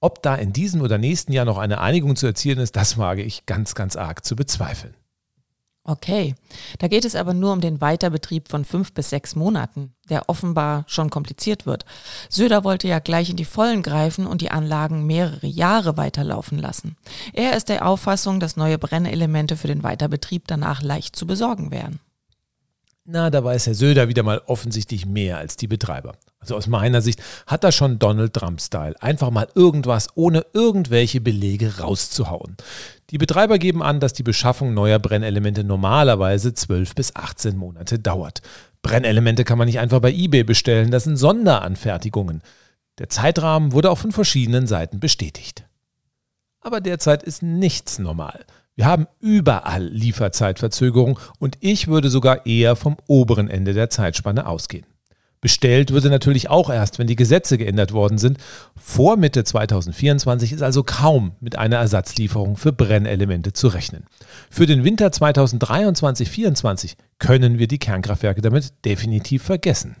[0.00, 3.22] Ob da in diesem oder nächsten Jahr noch eine Einigung zu erzielen ist, das wage
[3.22, 4.94] ich ganz, ganz arg zu bezweifeln.
[5.88, 6.34] Okay,
[6.78, 10.84] da geht es aber nur um den Weiterbetrieb von fünf bis sechs Monaten, der offenbar
[10.86, 11.86] schon kompliziert wird.
[12.28, 16.98] Söder wollte ja gleich in die Vollen greifen und die Anlagen mehrere Jahre weiterlaufen lassen.
[17.32, 22.00] Er ist der Auffassung, dass neue Brennelemente für den Weiterbetrieb danach leicht zu besorgen wären.
[23.10, 26.16] Na, da weiß Herr Söder wieder mal offensichtlich mehr als die Betreiber.
[26.40, 28.96] Also aus meiner Sicht hat er schon Donald Trump-Style.
[29.00, 32.58] Einfach mal irgendwas ohne irgendwelche Belege rauszuhauen.
[33.08, 38.42] Die Betreiber geben an, dass die Beschaffung neuer Brennelemente normalerweise 12 bis 18 Monate dauert.
[38.82, 42.42] Brennelemente kann man nicht einfach bei eBay bestellen, das sind Sonderanfertigungen.
[42.98, 45.64] Der Zeitrahmen wurde auch von verschiedenen Seiten bestätigt.
[46.60, 48.44] Aber derzeit ist nichts normal.
[48.78, 54.86] Wir haben überall Lieferzeitverzögerung und ich würde sogar eher vom oberen Ende der Zeitspanne ausgehen.
[55.40, 58.38] Bestellt würde natürlich auch erst, wenn die Gesetze geändert worden sind.
[58.76, 64.04] Vor Mitte 2024 ist also kaum mit einer Ersatzlieferung für Brennelemente zu rechnen.
[64.48, 69.96] Für den Winter 2023-24 können wir die Kernkraftwerke damit definitiv vergessen.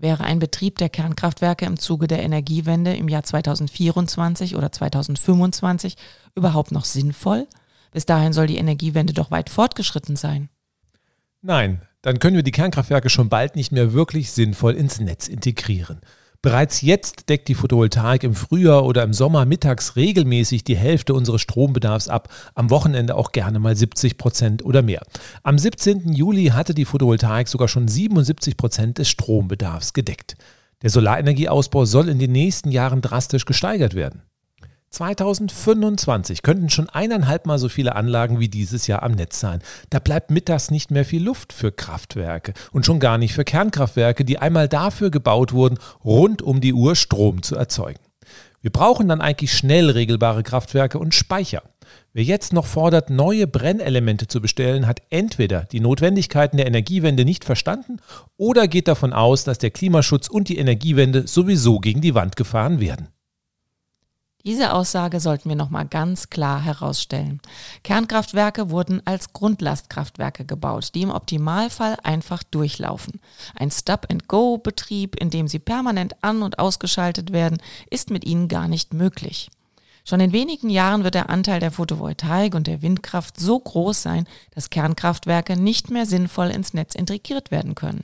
[0.00, 5.96] Wäre ein Betrieb der Kernkraftwerke im Zuge der Energiewende im Jahr 2024 oder 2025
[6.36, 7.48] überhaupt noch sinnvoll?
[7.90, 10.50] Bis dahin soll die Energiewende doch weit fortgeschritten sein.
[11.42, 16.00] Nein, dann können wir die Kernkraftwerke schon bald nicht mehr wirklich sinnvoll ins Netz integrieren.
[16.40, 21.40] Bereits jetzt deckt die Photovoltaik im Frühjahr oder im Sommer mittags regelmäßig die Hälfte unseres
[21.40, 25.02] Strombedarfs ab, am Wochenende auch gerne mal 70 Prozent oder mehr.
[25.42, 26.12] Am 17.
[26.12, 30.36] Juli hatte die Photovoltaik sogar schon 77 Prozent des Strombedarfs gedeckt.
[30.82, 34.22] Der Solarenergieausbau soll in den nächsten Jahren drastisch gesteigert werden.
[34.90, 39.60] 2025 könnten schon eineinhalb Mal so viele Anlagen wie dieses Jahr am Netz sein.
[39.90, 44.24] Da bleibt mittags nicht mehr viel Luft für Kraftwerke und schon gar nicht für Kernkraftwerke,
[44.24, 48.00] die einmal dafür gebaut wurden, rund um die Uhr Strom zu erzeugen.
[48.60, 51.62] Wir brauchen dann eigentlich schnell regelbare Kraftwerke und Speicher.
[52.12, 57.44] Wer jetzt noch fordert, neue Brennelemente zu bestellen, hat entweder die Notwendigkeiten der Energiewende nicht
[57.44, 57.98] verstanden
[58.36, 62.80] oder geht davon aus, dass der Klimaschutz und die Energiewende sowieso gegen die Wand gefahren
[62.80, 63.08] werden.
[64.48, 67.42] Diese Aussage sollten wir nochmal ganz klar herausstellen.
[67.82, 73.20] Kernkraftwerke wurden als Grundlastkraftwerke gebaut, die im Optimalfall einfach durchlaufen.
[73.56, 77.58] Ein Stop-and-Go-Betrieb, in dem sie permanent an- und ausgeschaltet werden,
[77.90, 79.50] ist mit ihnen gar nicht möglich.
[80.06, 84.26] Schon in wenigen Jahren wird der Anteil der Photovoltaik und der Windkraft so groß sein,
[84.52, 88.02] dass Kernkraftwerke nicht mehr sinnvoll ins Netz integriert werden können.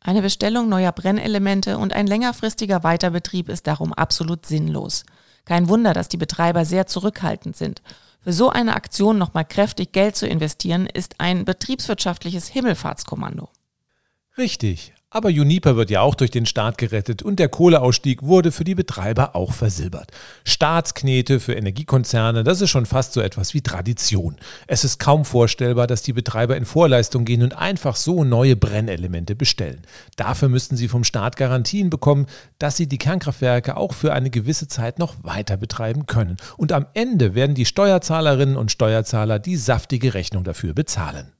[0.00, 5.04] Eine Bestellung neuer Brennelemente und ein längerfristiger Weiterbetrieb ist darum absolut sinnlos.
[5.46, 7.80] Kein Wunder, dass die Betreiber sehr zurückhaltend sind.
[8.20, 13.48] Für so eine Aktion nochmal kräftig Geld zu investieren, ist ein betriebswirtschaftliches Himmelfahrtskommando.
[14.36, 14.92] Richtig.
[15.10, 18.74] Aber Juniper wird ja auch durch den Staat gerettet und der Kohleausstieg wurde für die
[18.74, 20.10] Betreiber auch versilbert.
[20.44, 24.36] Staatsknete für Energiekonzerne, das ist schon fast so etwas wie Tradition.
[24.66, 29.36] Es ist kaum vorstellbar, dass die Betreiber in Vorleistung gehen und einfach so neue Brennelemente
[29.36, 29.82] bestellen.
[30.16, 32.26] Dafür müssten sie vom Staat Garantien bekommen,
[32.58, 36.36] dass sie die Kernkraftwerke auch für eine gewisse Zeit noch weiter betreiben können.
[36.56, 41.35] Und am Ende werden die Steuerzahlerinnen und Steuerzahler die saftige Rechnung dafür bezahlen.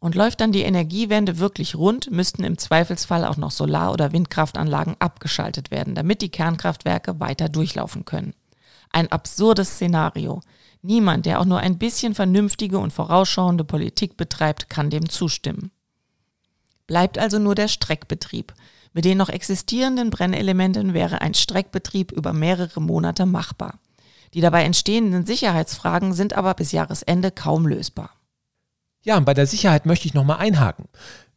[0.00, 4.96] Und läuft dann die Energiewende wirklich rund, müssten im Zweifelsfall auch noch Solar- oder Windkraftanlagen
[5.00, 8.34] abgeschaltet werden, damit die Kernkraftwerke weiter durchlaufen können.
[8.90, 10.40] Ein absurdes Szenario.
[10.82, 15.72] Niemand, der auch nur ein bisschen vernünftige und vorausschauende Politik betreibt, kann dem zustimmen.
[16.86, 18.54] Bleibt also nur der Streckbetrieb.
[18.92, 23.78] Mit den noch existierenden Brennelementen wäre ein Streckbetrieb über mehrere Monate machbar.
[24.34, 28.10] Die dabei entstehenden Sicherheitsfragen sind aber bis Jahresende kaum lösbar.
[29.08, 30.84] Ja, und bei der Sicherheit möchte ich nochmal einhaken.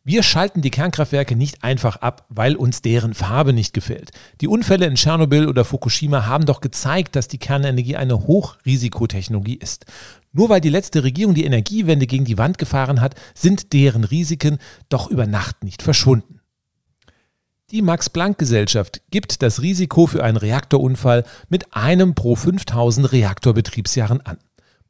[0.04, 4.12] Wir schalten die Kernkraftwerke nicht einfach ab, weil uns deren Farbe nicht gefällt.
[4.42, 9.86] Die Unfälle in Tschernobyl oder Fukushima haben doch gezeigt, dass die Kernenergie eine Hochrisikotechnologie ist.
[10.34, 14.58] Nur weil die letzte Regierung die Energiewende gegen die Wand gefahren hat, sind deren Risiken
[14.90, 16.42] doch über Nacht nicht verschwunden.
[17.72, 24.40] Die Max-Planck-Gesellschaft gibt das Risiko für einen Reaktorunfall mit einem pro 5000 Reaktorbetriebsjahren an.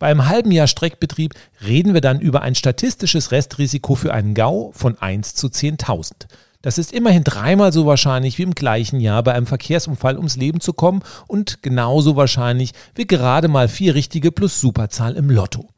[0.02, 4.72] Bei einem halben Jahr Streckbetrieb reden wir dann über ein statistisches Restrisiko für einen GAU
[4.74, 6.26] von 1 zu 10.000.
[6.64, 10.60] Das ist immerhin dreimal so wahrscheinlich wie im gleichen Jahr bei einem Verkehrsunfall ums Leben
[10.60, 15.70] zu kommen und genauso wahrscheinlich wie gerade mal vier richtige plus Superzahl im Lotto.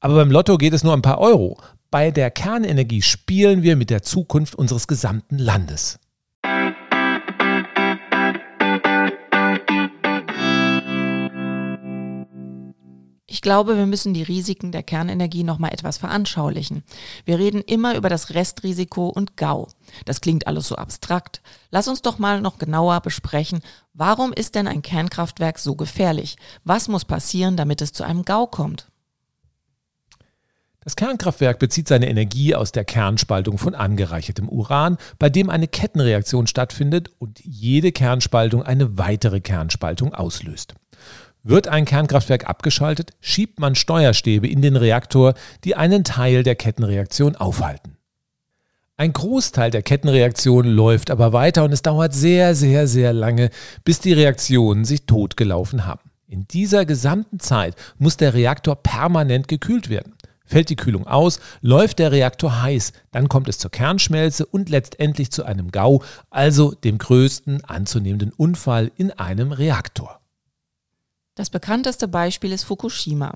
[0.00, 1.60] Aber beim Lotto geht es nur ein paar Euro.
[1.90, 5.98] Bei der Kernenergie spielen wir mit der Zukunft unseres gesamten Landes.
[13.30, 16.82] Ich glaube, wir müssen die Risiken der Kernenergie noch mal etwas veranschaulichen.
[17.26, 19.68] Wir reden immer über das Restrisiko und GAU.
[20.06, 21.42] Das klingt alles so abstrakt.
[21.70, 23.60] Lass uns doch mal noch genauer besprechen,
[23.92, 26.36] warum ist denn ein Kernkraftwerk so gefährlich?
[26.64, 28.88] Was muss passieren, damit es zu einem GAU kommt?
[30.80, 36.46] Das Kernkraftwerk bezieht seine Energie aus der Kernspaltung von angereichertem Uran, bei dem eine Kettenreaktion
[36.46, 40.76] stattfindet und jede Kernspaltung eine weitere Kernspaltung auslöst.
[41.48, 45.32] Wird ein Kernkraftwerk abgeschaltet, schiebt man Steuerstäbe in den Reaktor,
[45.64, 47.96] die einen Teil der Kettenreaktion aufhalten.
[48.98, 53.48] Ein Großteil der Kettenreaktion läuft aber weiter und es dauert sehr, sehr, sehr lange,
[53.82, 56.10] bis die Reaktionen sich totgelaufen haben.
[56.26, 60.16] In dieser gesamten Zeit muss der Reaktor permanent gekühlt werden.
[60.44, 65.30] Fällt die Kühlung aus, läuft der Reaktor heiß, dann kommt es zur Kernschmelze und letztendlich
[65.30, 70.17] zu einem GAU, also dem größten anzunehmenden Unfall in einem Reaktor.
[71.38, 73.32] Das bekannteste Beispiel ist Fukushima.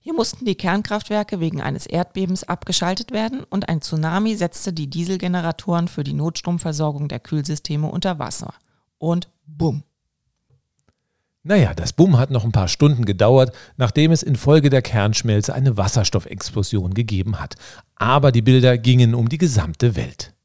[0.00, 5.88] Hier mussten die Kernkraftwerke wegen eines Erdbebens abgeschaltet werden und ein Tsunami setzte die Dieselgeneratoren
[5.88, 8.52] für die Notstromversorgung der Kühlsysteme unter Wasser.
[8.98, 9.84] Und bumm.
[11.44, 15.78] Naja, das Bumm hat noch ein paar Stunden gedauert, nachdem es infolge der Kernschmelze eine
[15.78, 17.54] Wasserstoffexplosion gegeben hat.
[17.94, 20.35] Aber die Bilder gingen um die gesamte Welt.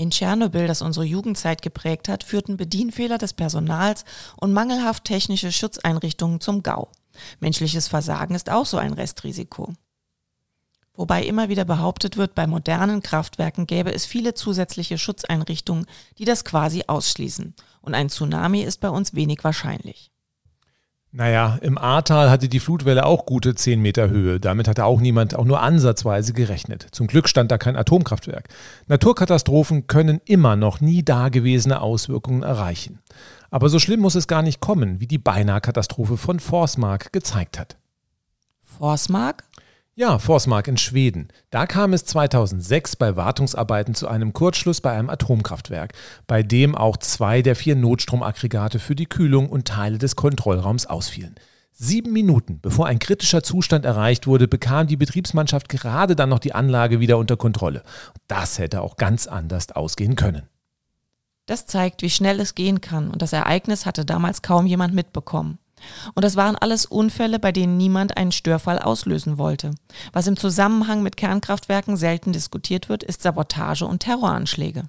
[0.00, 4.04] In Tschernobyl, das unsere Jugendzeit geprägt hat, führten Bedienfehler des Personals
[4.36, 6.88] und mangelhaft technische Schutzeinrichtungen zum GAU.
[7.40, 9.74] Menschliches Versagen ist auch so ein Restrisiko.
[10.94, 15.86] Wobei immer wieder behauptet wird, bei modernen Kraftwerken gäbe es viele zusätzliche Schutzeinrichtungen,
[16.18, 17.54] die das quasi ausschließen.
[17.82, 20.12] Und ein Tsunami ist bei uns wenig wahrscheinlich.
[21.10, 24.40] Naja, im Ahrtal hatte die Flutwelle auch gute 10 Meter Höhe.
[24.40, 26.86] Damit hatte auch niemand auch nur ansatzweise gerechnet.
[26.92, 28.48] Zum Glück stand da kein Atomkraftwerk.
[28.88, 33.00] Naturkatastrophen können immer noch nie dagewesene Auswirkungen erreichen.
[33.50, 37.78] Aber so schlimm muss es gar nicht kommen, wie die Beinahe-Katastrophe von Forsmark gezeigt hat.
[38.60, 39.44] Forsmark?
[39.98, 41.26] Ja, Forsmark in Schweden.
[41.50, 45.92] Da kam es 2006 bei Wartungsarbeiten zu einem Kurzschluss bei einem Atomkraftwerk,
[46.28, 51.34] bei dem auch zwei der vier Notstromaggregate für die Kühlung und Teile des Kontrollraums ausfielen.
[51.72, 56.54] Sieben Minuten bevor ein kritischer Zustand erreicht wurde, bekam die Betriebsmannschaft gerade dann noch die
[56.54, 57.82] Anlage wieder unter Kontrolle.
[58.28, 60.44] Das hätte auch ganz anders ausgehen können.
[61.46, 65.58] Das zeigt, wie schnell es gehen kann und das Ereignis hatte damals kaum jemand mitbekommen.
[66.14, 69.72] Und das waren alles Unfälle, bei denen niemand einen Störfall auslösen wollte.
[70.12, 74.84] Was im Zusammenhang mit Kernkraftwerken selten diskutiert wird, ist Sabotage und Terroranschläge.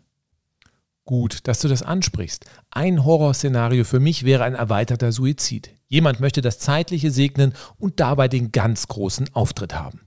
[1.06, 2.46] Gut, dass du das ansprichst.
[2.70, 5.72] Ein Horrorszenario für mich wäre ein erweiterter Suizid.
[5.88, 10.02] Jemand möchte das Zeitliche segnen und dabei den ganz großen Auftritt haben.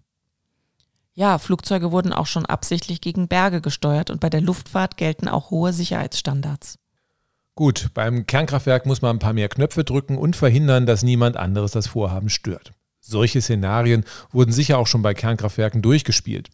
[1.14, 5.50] Ja, Flugzeuge wurden auch schon absichtlich gegen Berge gesteuert und bei der Luftfahrt gelten auch
[5.50, 6.78] hohe Sicherheitsstandards.
[7.54, 11.72] Gut, beim Kernkraftwerk muss man ein paar mehr Knöpfe drücken und verhindern, dass niemand anderes
[11.72, 12.72] das Vorhaben stört.
[13.00, 16.48] Solche Szenarien wurden sicher auch schon bei Kernkraftwerken durchgespielt.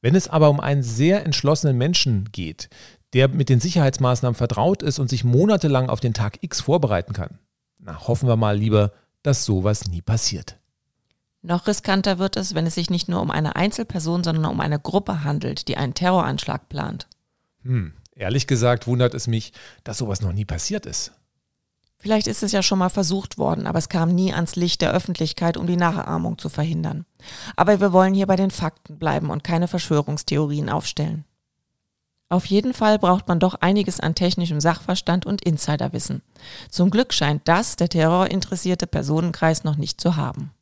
[0.00, 2.68] Wenn es aber um einen sehr entschlossenen Menschen geht,
[3.12, 7.38] der mit den Sicherheitsmaßnahmen vertraut ist und sich monatelang auf den Tag X vorbereiten kann,
[7.78, 10.56] na, hoffen wir mal lieber, dass sowas nie passiert.
[11.42, 14.78] Noch riskanter wird es, wenn es sich nicht nur um eine Einzelperson, sondern um eine
[14.78, 17.08] Gruppe handelt, die einen Terroranschlag plant.
[17.62, 19.52] Hm, Ehrlich gesagt wundert es mich,
[19.84, 21.12] dass sowas noch nie passiert ist.
[21.98, 24.92] Vielleicht ist es ja schon mal versucht worden, aber es kam nie ans Licht der
[24.92, 27.04] Öffentlichkeit, um die Nachahmung zu verhindern.
[27.56, 31.26] Aber wir wollen hier bei den Fakten bleiben und keine Verschwörungstheorien aufstellen.
[32.30, 36.22] Auf jeden Fall braucht man doch einiges an technischem Sachverstand und Insiderwissen.
[36.70, 40.52] Zum Glück scheint das der terrorinteressierte Personenkreis noch nicht zu haben.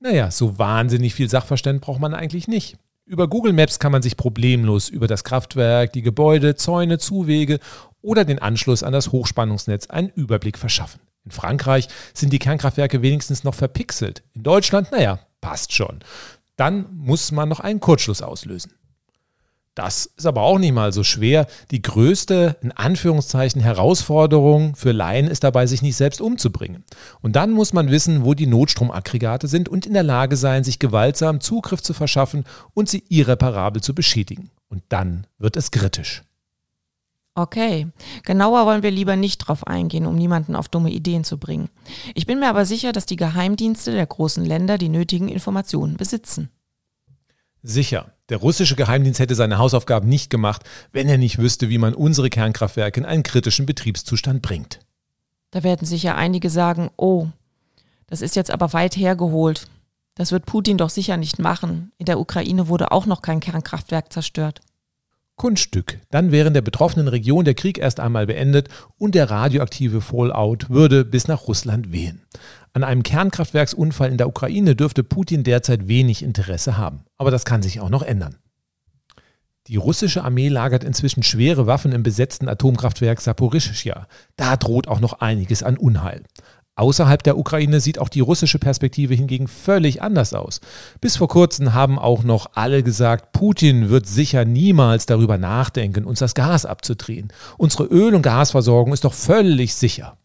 [0.00, 2.76] Naja, so wahnsinnig viel Sachverstand braucht man eigentlich nicht.
[3.08, 7.60] Über Google Maps kann man sich problemlos über das Kraftwerk, die Gebäude, Zäune, Zuwege
[8.02, 11.00] oder den Anschluss an das Hochspannungsnetz einen Überblick verschaffen.
[11.24, 14.24] In Frankreich sind die Kernkraftwerke wenigstens noch verpixelt.
[14.34, 16.00] In Deutschland, naja, passt schon.
[16.56, 18.72] Dann muss man noch einen Kurzschluss auslösen.
[19.76, 21.46] Das ist aber auch nicht mal so schwer.
[21.70, 26.82] Die größte, in Anführungszeichen, Herausforderung für Laien ist dabei, sich nicht selbst umzubringen.
[27.20, 30.78] Und dann muss man wissen, wo die Notstromaggregate sind und in der Lage sein, sich
[30.78, 34.50] gewaltsam Zugriff zu verschaffen und sie irreparabel zu beschädigen.
[34.70, 36.22] Und dann wird es kritisch.
[37.34, 37.88] Okay,
[38.24, 41.68] genauer wollen wir lieber nicht drauf eingehen, um niemanden auf dumme Ideen zu bringen.
[42.14, 46.48] Ich bin mir aber sicher, dass die Geheimdienste der großen Länder die nötigen Informationen besitzen.
[47.62, 48.15] Sicher.
[48.28, 50.62] Der russische Geheimdienst hätte seine Hausaufgaben nicht gemacht,
[50.92, 54.80] wenn er nicht wüsste, wie man unsere Kernkraftwerke in einen kritischen Betriebszustand bringt.
[55.52, 57.28] Da werden sicher einige sagen, oh,
[58.08, 59.68] das ist jetzt aber weit hergeholt.
[60.16, 61.92] Das wird Putin doch sicher nicht machen.
[61.98, 64.60] In der Ukraine wurde auch noch kein Kernkraftwerk zerstört.
[65.36, 65.98] Kunststück.
[66.10, 68.68] Dann wäre in der betroffenen Region der Krieg erst einmal beendet
[68.98, 72.22] und der radioaktive Fallout würde bis nach Russland wehen.
[72.72, 77.04] An einem Kernkraftwerksunfall in der Ukraine dürfte Putin derzeit wenig Interesse haben.
[77.16, 78.36] Aber das kann sich auch noch ändern.
[79.68, 84.06] Die russische Armee lagert inzwischen schwere Waffen im besetzten Atomkraftwerk Saporischschja.
[84.36, 86.22] Da droht auch noch einiges an Unheil.
[86.78, 90.60] Außerhalb der Ukraine sieht auch die russische Perspektive hingegen völlig anders aus.
[91.00, 96.18] Bis vor kurzem haben auch noch alle gesagt, Putin wird sicher niemals darüber nachdenken, uns
[96.18, 97.32] das Gas abzudrehen.
[97.56, 100.18] Unsere Öl- und Gasversorgung ist doch völlig sicher.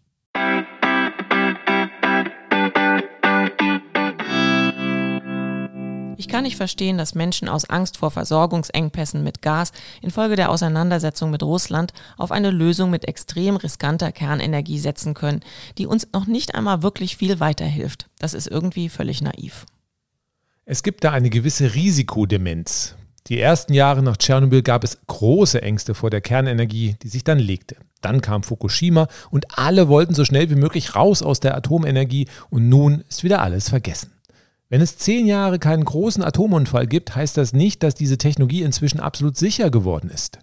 [6.21, 9.71] Ich kann nicht verstehen, dass Menschen aus Angst vor Versorgungsengpässen mit Gas
[10.03, 15.39] infolge der Auseinandersetzung mit Russland auf eine Lösung mit extrem riskanter Kernenergie setzen können,
[15.79, 18.07] die uns noch nicht einmal wirklich viel weiterhilft.
[18.19, 19.65] Das ist irgendwie völlig naiv.
[20.63, 22.93] Es gibt da eine gewisse Risikodemenz.
[23.25, 27.39] Die ersten Jahre nach Tschernobyl gab es große Ängste vor der Kernenergie, die sich dann
[27.39, 27.77] legte.
[28.01, 32.69] Dann kam Fukushima und alle wollten so schnell wie möglich raus aus der Atomenergie und
[32.69, 34.11] nun ist wieder alles vergessen.
[34.71, 39.01] Wenn es zehn Jahre keinen großen Atomunfall gibt, heißt das nicht, dass diese Technologie inzwischen
[39.01, 40.39] absolut sicher geworden ist.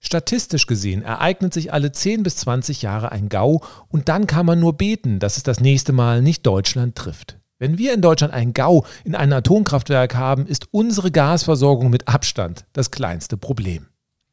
[0.00, 4.60] Statistisch gesehen ereignet sich alle 10 bis 20 Jahre ein GAU und dann kann man
[4.60, 7.38] nur beten, dass es das nächste Mal nicht Deutschland trifft.
[7.58, 12.66] Wenn wir in Deutschland ein GAU in einem Atomkraftwerk haben, ist unsere Gasversorgung mit Abstand
[12.74, 13.86] das kleinste Problem.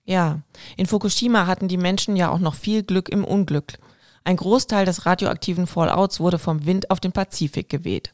[0.04, 0.42] Ja,
[0.76, 3.80] in Fukushima hatten die Menschen ja auch noch viel Glück im Unglück.
[4.26, 8.12] Ein Großteil des radioaktiven Fallouts wurde vom Wind auf den Pazifik geweht.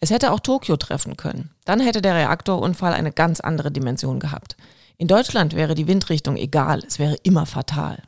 [0.00, 1.50] Es hätte auch Tokio treffen können.
[1.64, 4.56] Dann hätte der Reaktorunfall eine ganz andere Dimension gehabt.
[4.98, 8.02] In Deutschland wäre die Windrichtung egal, es wäre immer fatal.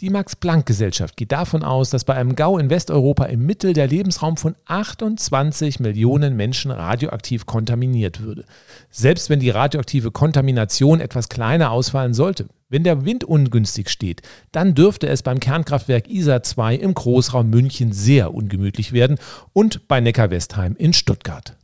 [0.00, 4.38] Die Max-Planck-Gesellschaft geht davon aus, dass bei einem GAU in Westeuropa im Mittel der Lebensraum
[4.38, 8.46] von 28 Millionen Menschen radioaktiv kontaminiert würde.
[8.90, 14.22] Selbst wenn die radioaktive Kontamination etwas kleiner ausfallen sollte, wenn der Wind ungünstig steht,
[14.52, 19.18] dann dürfte es beim Kernkraftwerk ISA 2 im Großraum München sehr ungemütlich werden
[19.52, 21.58] und bei Neckar-Westheim in Stuttgart.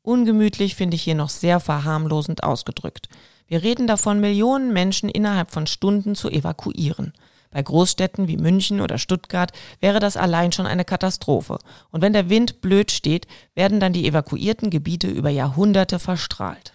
[0.00, 3.10] Ungemütlich finde ich hier noch sehr verharmlosend ausgedrückt.
[3.46, 7.12] Wir reden davon, Millionen Menschen innerhalb von Stunden zu evakuieren.
[7.50, 11.58] Bei Großstädten wie München oder Stuttgart wäre das allein schon eine Katastrophe.
[11.90, 16.72] Und wenn der Wind blöd steht, werden dann die evakuierten Gebiete über Jahrhunderte verstrahlt.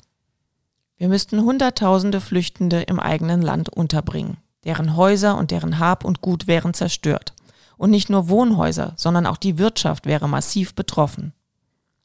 [0.97, 4.38] Wir müssten Hunderttausende Flüchtende im eigenen Land unterbringen.
[4.65, 7.34] Deren Häuser und deren Hab und Gut wären zerstört.
[7.78, 11.34] Und nicht nur Wohnhäuser, sondern auch die Wirtschaft wäre massiv betroffen.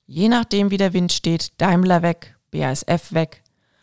[0.06, 3.42] Je nachdem, wie der Wind steht, Daimler weg, BASF weg,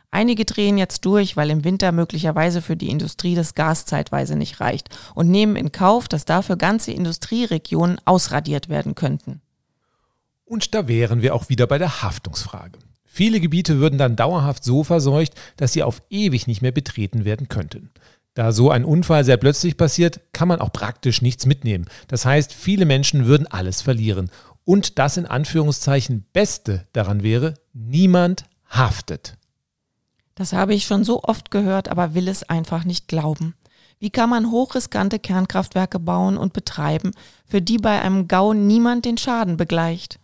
[0.10, 4.60] Einige drehen jetzt durch, weil im Winter möglicherweise für die Industrie das Gas zeitweise nicht
[4.60, 9.42] reicht und nehmen in Kauf, dass dafür ganze Industrieregionen ausradiert werden könnten.
[10.46, 12.80] Und da wären wir auch wieder bei der Haftungsfrage.
[13.04, 17.50] Viele Gebiete würden dann dauerhaft so verseucht, dass sie auf ewig nicht mehr betreten werden
[17.50, 17.90] könnten.
[18.34, 21.88] Da so ein Unfall sehr plötzlich passiert, kann man auch praktisch nichts mitnehmen.
[22.08, 24.30] Das heißt, viele Menschen würden alles verlieren.
[24.64, 29.38] Und das in Anführungszeichen Beste daran wäre, niemand haftet.
[30.38, 33.56] Das habe ich schon so oft gehört, aber will es einfach nicht glauben.
[34.00, 37.14] Wie kann man hochriskante Kernkraftwerke bauen und betreiben,
[37.44, 40.20] für die bei einem GAU niemand den Schaden begleicht?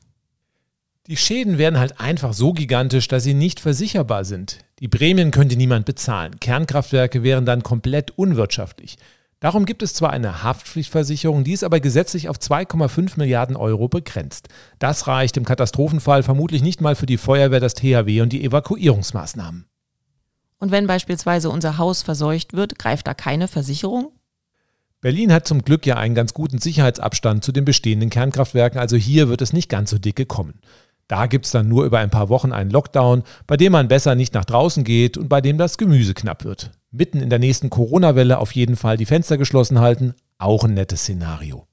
[1.08, 4.60] Die Schäden werden halt einfach so gigantisch, dass sie nicht versicherbar sind.
[4.80, 6.40] Die Prämien könnte niemand bezahlen.
[6.40, 8.98] Kernkraftwerke wären dann komplett unwirtschaftlich.
[9.40, 14.48] Darum gibt es zwar eine Haftpflichtversicherung, die ist aber gesetzlich auf 2,5 Milliarden Euro begrenzt.
[14.78, 19.66] Das reicht im Katastrophenfall vermutlich nicht mal für die Feuerwehr, das THW und die Evakuierungsmaßnahmen.
[20.64, 24.14] Und wenn beispielsweise unser Haus verseucht wird, greift da keine Versicherung?
[25.02, 29.28] Berlin hat zum Glück ja einen ganz guten Sicherheitsabstand zu den bestehenden Kernkraftwerken, also hier
[29.28, 30.62] wird es nicht ganz so dicke kommen.
[31.10, 34.16] Da gibt es dann nur über ein paar Wochen einen Lockdown, bei dem man besser
[34.16, 36.72] nicht nach draußen geht und bei dem das Gemüse knapp wird.
[36.92, 41.02] Mitten in der nächsten Corona-Welle auf jeden Fall die Fenster geschlossen halten, auch ein nettes
[41.02, 41.68] Szenario.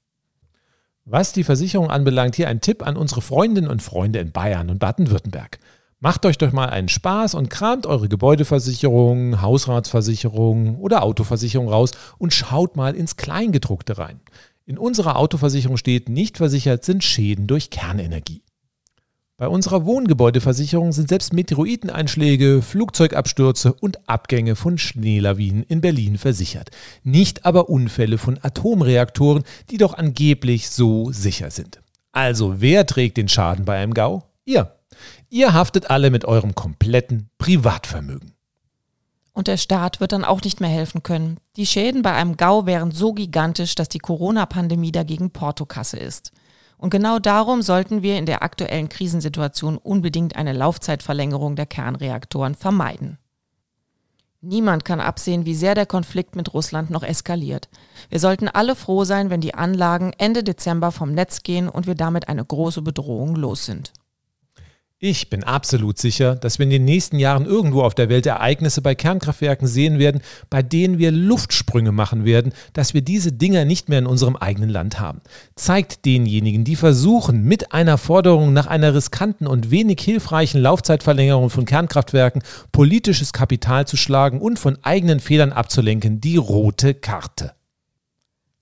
[1.05, 4.79] Was die Versicherung anbelangt, hier ein Tipp an unsere Freundinnen und Freunde in Bayern und
[4.79, 5.59] Baden-Württemberg.
[6.03, 12.33] Macht euch doch mal einen Spaß und kramt eure Gebäudeversicherung, Hausratsversicherung oder Autoversicherung raus und
[12.33, 14.19] schaut mal ins Kleingedruckte rein.
[14.65, 18.41] In unserer Autoversicherung steht, nicht versichert sind Schäden durch Kernenergie.
[19.37, 26.71] Bei unserer Wohngebäudeversicherung sind selbst Meteoriteneinschläge, Flugzeugabstürze und Abgänge von Schneelawinen in Berlin versichert.
[27.03, 31.79] Nicht aber Unfälle von Atomreaktoren, die doch angeblich so sicher sind.
[32.11, 34.23] Also wer trägt den Schaden bei einem GAU?
[34.45, 34.80] Ihr.
[35.29, 38.33] Ihr haftet alle mit eurem kompletten Privatvermögen.
[39.33, 41.37] Und der Staat wird dann auch nicht mehr helfen können.
[41.55, 46.31] Die Schäden bei einem GAU wären so gigantisch, dass die Corona-Pandemie dagegen Portokasse ist.
[46.77, 53.19] Und genau darum sollten wir in der aktuellen Krisensituation unbedingt eine Laufzeitverlängerung der Kernreaktoren vermeiden.
[54.43, 57.69] Niemand kann absehen, wie sehr der Konflikt mit Russland noch eskaliert.
[58.09, 61.93] Wir sollten alle froh sein, wenn die Anlagen Ende Dezember vom Netz gehen und wir
[61.93, 63.93] damit eine große Bedrohung los sind.
[65.03, 68.83] Ich bin absolut sicher, dass wir in den nächsten Jahren irgendwo auf der Welt Ereignisse
[68.83, 70.21] bei Kernkraftwerken sehen werden,
[70.51, 74.69] bei denen wir Luftsprünge machen werden, dass wir diese Dinger nicht mehr in unserem eigenen
[74.69, 75.21] Land haben.
[75.55, 81.65] Zeigt denjenigen, die versuchen, mit einer Forderung nach einer riskanten und wenig hilfreichen Laufzeitverlängerung von
[81.65, 87.53] Kernkraftwerken politisches Kapital zu schlagen und von eigenen Fehlern abzulenken, die rote Karte.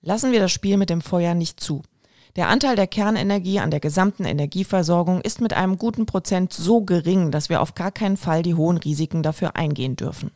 [0.01, 1.81] Lassen wir das Spiel mit dem Feuer nicht zu.
[2.39, 7.31] Der Anteil der Kernenergie an der gesamten Energieversorgung ist mit einem guten Prozent so gering,
[7.31, 10.31] dass wir auf gar keinen Fall die hohen Risiken dafür eingehen dürfen.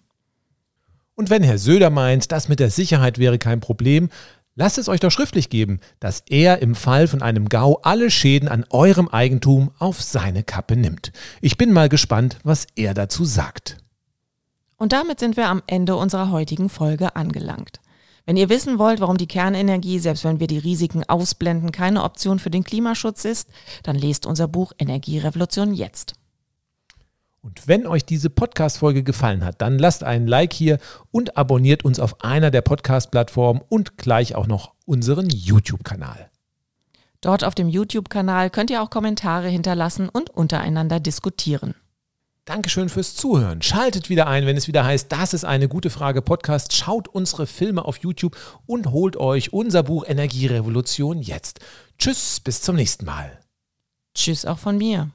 [1.15, 4.09] Und wenn Herr Söder meint, das mit der Sicherheit wäre kein Problem,
[4.55, 8.49] Lasst es euch doch schriftlich geben, dass er im Fall von einem GAU alle Schäden
[8.49, 11.11] an eurem Eigentum auf seine Kappe nimmt.
[11.41, 13.77] Ich bin mal gespannt, was er dazu sagt.
[14.77, 17.79] Und damit sind wir am Ende unserer heutigen Folge angelangt.
[18.25, 22.39] Wenn ihr wissen wollt, warum die Kernenergie, selbst wenn wir die Risiken ausblenden, keine Option
[22.39, 23.49] für den Klimaschutz ist,
[23.83, 26.13] dann lest unser Buch Energierevolution jetzt.
[27.41, 30.79] Und wenn euch diese Podcast-Folge gefallen hat, dann lasst einen Like hier
[31.11, 36.29] und abonniert uns auf einer der Podcast-Plattformen und gleich auch noch unseren YouTube-Kanal.
[37.19, 41.75] Dort auf dem YouTube-Kanal könnt ihr auch Kommentare hinterlassen und untereinander diskutieren.
[42.45, 43.61] Dankeschön fürs Zuhören.
[43.61, 46.73] Schaltet wieder ein, wenn es wieder heißt, das ist eine gute Frage Podcast.
[46.73, 48.35] Schaut unsere Filme auf YouTube
[48.65, 51.61] und holt euch unser Buch Energierevolution jetzt.
[51.97, 53.39] Tschüss, bis zum nächsten Mal.
[54.13, 55.11] Tschüss auch von mir.